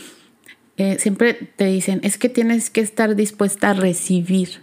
Eh, 0.78 0.96
siempre 0.98 1.34
te 1.34 1.66
dicen, 1.66 2.00
es 2.02 2.16
que 2.16 2.28
tienes 2.28 2.70
que 2.70 2.80
estar 2.80 3.14
dispuesta 3.14 3.70
a 3.70 3.74
recibir. 3.74 4.62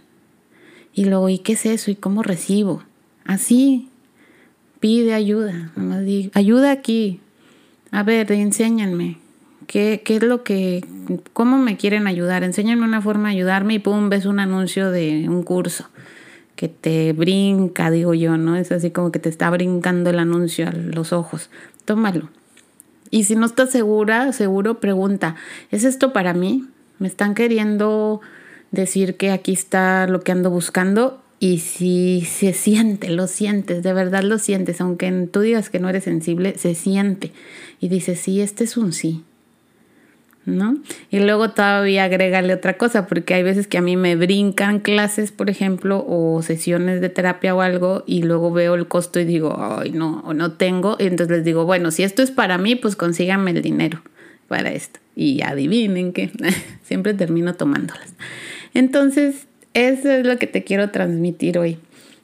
Y 0.92 1.04
luego, 1.04 1.28
¿y 1.28 1.38
qué 1.38 1.52
es 1.52 1.66
eso? 1.66 1.90
¿Y 1.90 1.94
cómo 1.94 2.24
recibo? 2.24 2.82
Así, 3.24 3.88
pide 4.80 5.14
ayuda. 5.14 5.70
ayuda 6.34 6.72
aquí. 6.72 7.20
A 7.92 8.02
ver, 8.02 8.32
enséñanme. 8.32 9.19
¿Qué, 9.70 10.02
¿Qué 10.04 10.16
es 10.16 10.22
lo 10.24 10.42
que, 10.42 10.84
cómo 11.32 11.56
me 11.56 11.76
quieren 11.76 12.08
ayudar? 12.08 12.42
Enséñanme 12.42 12.84
una 12.84 13.00
forma 13.00 13.28
de 13.28 13.36
ayudarme 13.36 13.74
y 13.74 13.78
pum, 13.78 14.08
ves 14.08 14.26
un 14.26 14.40
anuncio 14.40 14.90
de 14.90 15.28
un 15.28 15.44
curso 15.44 15.88
que 16.56 16.66
te 16.66 17.12
brinca, 17.12 17.88
digo 17.92 18.12
yo, 18.12 18.36
¿no? 18.36 18.56
Es 18.56 18.72
así 18.72 18.90
como 18.90 19.12
que 19.12 19.20
te 19.20 19.28
está 19.28 19.48
brincando 19.48 20.10
el 20.10 20.18
anuncio 20.18 20.66
a 20.66 20.72
los 20.72 21.12
ojos. 21.12 21.50
Tómalo. 21.84 22.30
Y 23.10 23.22
si 23.22 23.36
no 23.36 23.46
estás 23.46 23.70
segura, 23.70 24.32
seguro, 24.32 24.80
pregunta, 24.80 25.36
¿es 25.70 25.84
esto 25.84 26.12
para 26.12 26.34
mí? 26.34 26.66
¿Me 26.98 27.06
están 27.06 27.36
queriendo 27.36 28.20
decir 28.72 29.16
que 29.18 29.30
aquí 29.30 29.52
está 29.52 30.08
lo 30.08 30.22
que 30.22 30.32
ando 30.32 30.50
buscando? 30.50 31.22
Y 31.38 31.60
si 31.60 32.22
se 32.22 32.54
siente, 32.54 33.08
lo 33.10 33.28
sientes, 33.28 33.84
de 33.84 33.92
verdad 33.92 34.24
lo 34.24 34.38
sientes, 34.38 34.80
aunque 34.80 35.28
tú 35.30 35.42
digas 35.42 35.70
que 35.70 35.78
no 35.78 35.88
eres 35.88 36.02
sensible, 36.02 36.58
se 36.58 36.74
siente. 36.74 37.30
Y 37.78 37.86
dices, 37.86 38.18
sí, 38.18 38.40
este 38.40 38.64
es 38.64 38.76
un 38.76 38.92
sí. 38.92 39.22
¿No? 40.46 40.78
Y 41.10 41.20
luego 41.20 41.50
todavía 41.50 42.04
agrégale 42.04 42.54
otra 42.54 42.76
cosa, 42.76 43.06
porque 43.06 43.34
hay 43.34 43.42
veces 43.42 43.66
que 43.66 43.78
a 43.78 43.82
mí 43.82 43.96
me 43.96 44.16
brincan 44.16 44.80
clases, 44.80 45.32
por 45.32 45.50
ejemplo, 45.50 46.04
o 46.06 46.42
sesiones 46.42 47.00
de 47.00 47.08
terapia 47.08 47.54
o 47.54 47.60
algo, 47.60 48.04
y 48.06 48.22
luego 48.22 48.50
veo 48.52 48.74
el 48.74 48.88
costo 48.88 49.20
y 49.20 49.24
digo, 49.24 49.56
ay, 49.58 49.90
no, 49.92 50.20
o 50.24 50.34
no 50.34 50.52
tengo. 50.52 50.96
Y 50.98 51.04
entonces 51.04 51.38
les 51.38 51.44
digo, 51.44 51.64
bueno, 51.64 51.90
si 51.90 52.02
esto 52.02 52.22
es 52.22 52.30
para 52.30 52.58
mí, 52.58 52.76
pues 52.76 52.96
consíganme 52.96 53.50
el 53.52 53.62
dinero. 53.62 54.02
para 54.48 54.72
esto. 54.72 54.98
Y 55.14 55.42
adivinen 55.42 56.12
que 56.12 56.30
siempre 56.82 57.14
termino 57.14 57.54
tomándolas. 57.54 58.14
Entonces, 58.74 59.46
eso 59.74 60.10
es 60.10 60.26
lo 60.26 60.38
que 60.38 60.46
te 60.46 60.64
quiero 60.64 60.90
transmitir 60.90 61.58
hoy. 61.58 61.78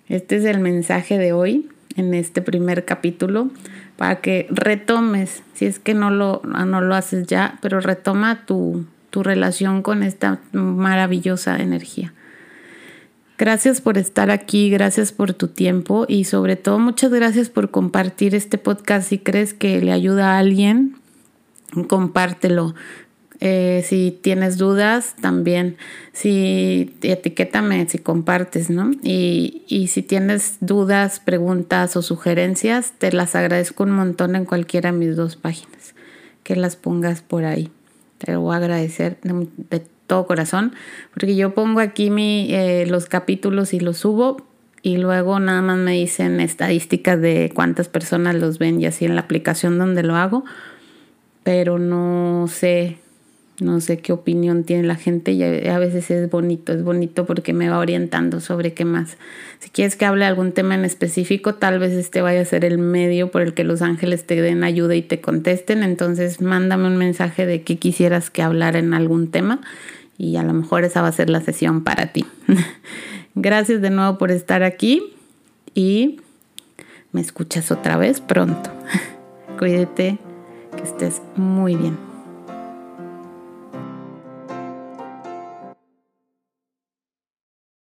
Este 0.08 0.36
es 0.36 0.44
el 0.44 0.58
mensaje 0.58 1.18
de 1.18 1.32
hoy 1.32 1.68
en 1.96 2.14
este 2.14 2.42
primer 2.42 2.84
capítulo 2.84 3.50
para 3.96 4.20
que 4.20 4.46
retomes, 4.50 5.42
si 5.54 5.66
es 5.66 5.78
que 5.78 5.94
no 5.94 6.10
lo, 6.10 6.42
no 6.44 6.80
lo 6.80 6.94
haces 6.94 7.26
ya, 7.26 7.58
pero 7.62 7.80
retoma 7.80 8.44
tu, 8.46 8.84
tu 9.10 9.22
relación 9.22 9.82
con 9.82 10.02
esta 10.02 10.40
maravillosa 10.52 11.56
energía. 11.56 12.12
Gracias 13.38 13.82
por 13.82 13.98
estar 13.98 14.30
aquí, 14.30 14.70
gracias 14.70 15.12
por 15.12 15.34
tu 15.34 15.48
tiempo 15.48 16.06
y 16.08 16.24
sobre 16.24 16.56
todo 16.56 16.78
muchas 16.78 17.12
gracias 17.12 17.50
por 17.50 17.70
compartir 17.70 18.34
este 18.34 18.56
podcast. 18.56 19.08
Si 19.08 19.18
crees 19.18 19.52
que 19.52 19.80
le 19.82 19.92
ayuda 19.92 20.32
a 20.32 20.38
alguien, 20.38 20.96
compártelo. 21.88 22.74
Eh, 23.40 23.84
si 23.86 24.18
tienes 24.22 24.56
dudas, 24.56 25.14
también, 25.20 25.76
si 26.12 26.94
etiquétame, 27.02 27.86
si 27.88 27.98
compartes, 27.98 28.70
¿no? 28.70 28.92
Y, 29.02 29.64
y 29.68 29.88
si 29.88 30.02
tienes 30.02 30.56
dudas, 30.60 31.20
preguntas 31.20 31.96
o 31.96 32.02
sugerencias, 32.02 32.94
te 32.98 33.12
las 33.12 33.34
agradezco 33.34 33.84
un 33.84 33.90
montón 33.90 34.36
en 34.36 34.44
cualquiera 34.46 34.90
de 34.90 34.98
mis 34.98 35.16
dos 35.16 35.36
páginas, 35.36 35.94
que 36.44 36.56
las 36.56 36.76
pongas 36.76 37.20
por 37.20 37.44
ahí. 37.44 37.70
Te 38.18 38.36
voy 38.36 38.54
a 38.54 38.58
agradecer 38.58 39.18
de 39.22 39.82
todo 40.06 40.26
corazón, 40.26 40.72
porque 41.12 41.36
yo 41.36 41.52
pongo 41.54 41.80
aquí 41.80 42.10
mi, 42.10 42.48
eh, 42.50 42.86
los 42.86 43.06
capítulos 43.06 43.74
y 43.74 43.80
los 43.80 43.98
subo 43.98 44.46
y 44.82 44.98
luego 44.98 45.40
nada 45.40 45.62
más 45.62 45.78
me 45.78 45.92
dicen 45.92 46.40
estadísticas 46.40 47.20
de 47.20 47.50
cuántas 47.54 47.88
personas 47.88 48.36
los 48.36 48.58
ven 48.58 48.80
y 48.80 48.86
así 48.86 49.04
en 49.04 49.16
la 49.16 49.22
aplicación 49.22 49.78
donde 49.78 50.02
lo 50.02 50.14
hago, 50.14 50.44
pero 51.42 51.78
no 51.78 52.46
sé 52.48 52.98
no 53.60 53.80
sé 53.80 53.98
qué 53.98 54.12
opinión 54.12 54.64
tiene 54.64 54.82
la 54.82 54.96
gente 54.96 55.32
y 55.32 55.42
a 55.42 55.78
veces 55.78 56.10
es 56.10 56.30
bonito, 56.30 56.72
es 56.72 56.82
bonito 56.82 57.24
porque 57.24 57.52
me 57.52 57.68
va 57.68 57.78
orientando 57.78 58.40
sobre 58.40 58.74
qué 58.74 58.84
más. 58.84 59.16
Si 59.60 59.70
quieres 59.70 59.96
que 59.96 60.04
hable 60.04 60.20
de 60.20 60.28
algún 60.28 60.52
tema 60.52 60.74
en 60.74 60.84
específico, 60.84 61.54
tal 61.54 61.78
vez 61.78 61.92
este 61.92 62.20
vaya 62.20 62.42
a 62.42 62.44
ser 62.44 62.64
el 62.64 62.78
medio 62.78 63.30
por 63.30 63.42
el 63.42 63.54
que 63.54 63.64
los 63.64 63.82
ángeles 63.82 64.26
te 64.26 64.40
den 64.40 64.62
ayuda 64.62 64.94
y 64.94 65.02
te 65.02 65.20
contesten. 65.20 65.82
Entonces 65.82 66.40
mándame 66.40 66.86
un 66.86 66.96
mensaje 66.96 67.46
de 67.46 67.62
qué 67.62 67.78
quisieras 67.78 68.30
que 68.30 68.42
hablara 68.42 68.78
en 68.78 68.92
algún 68.92 69.30
tema 69.30 69.60
y 70.18 70.36
a 70.36 70.42
lo 70.42 70.52
mejor 70.52 70.84
esa 70.84 71.02
va 71.02 71.08
a 71.08 71.12
ser 71.12 71.30
la 71.30 71.40
sesión 71.40 71.82
para 71.82 72.12
ti. 72.12 72.26
Gracias 73.34 73.80
de 73.80 73.90
nuevo 73.90 74.18
por 74.18 74.30
estar 74.30 74.62
aquí 74.62 75.14
y 75.74 76.20
me 77.12 77.20
escuchas 77.20 77.70
otra 77.70 77.96
vez 77.96 78.20
pronto. 78.20 78.70
Cuídate, 79.58 80.18
que 80.76 80.82
estés 80.82 81.22
muy 81.36 81.74
bien. 81.76 82.15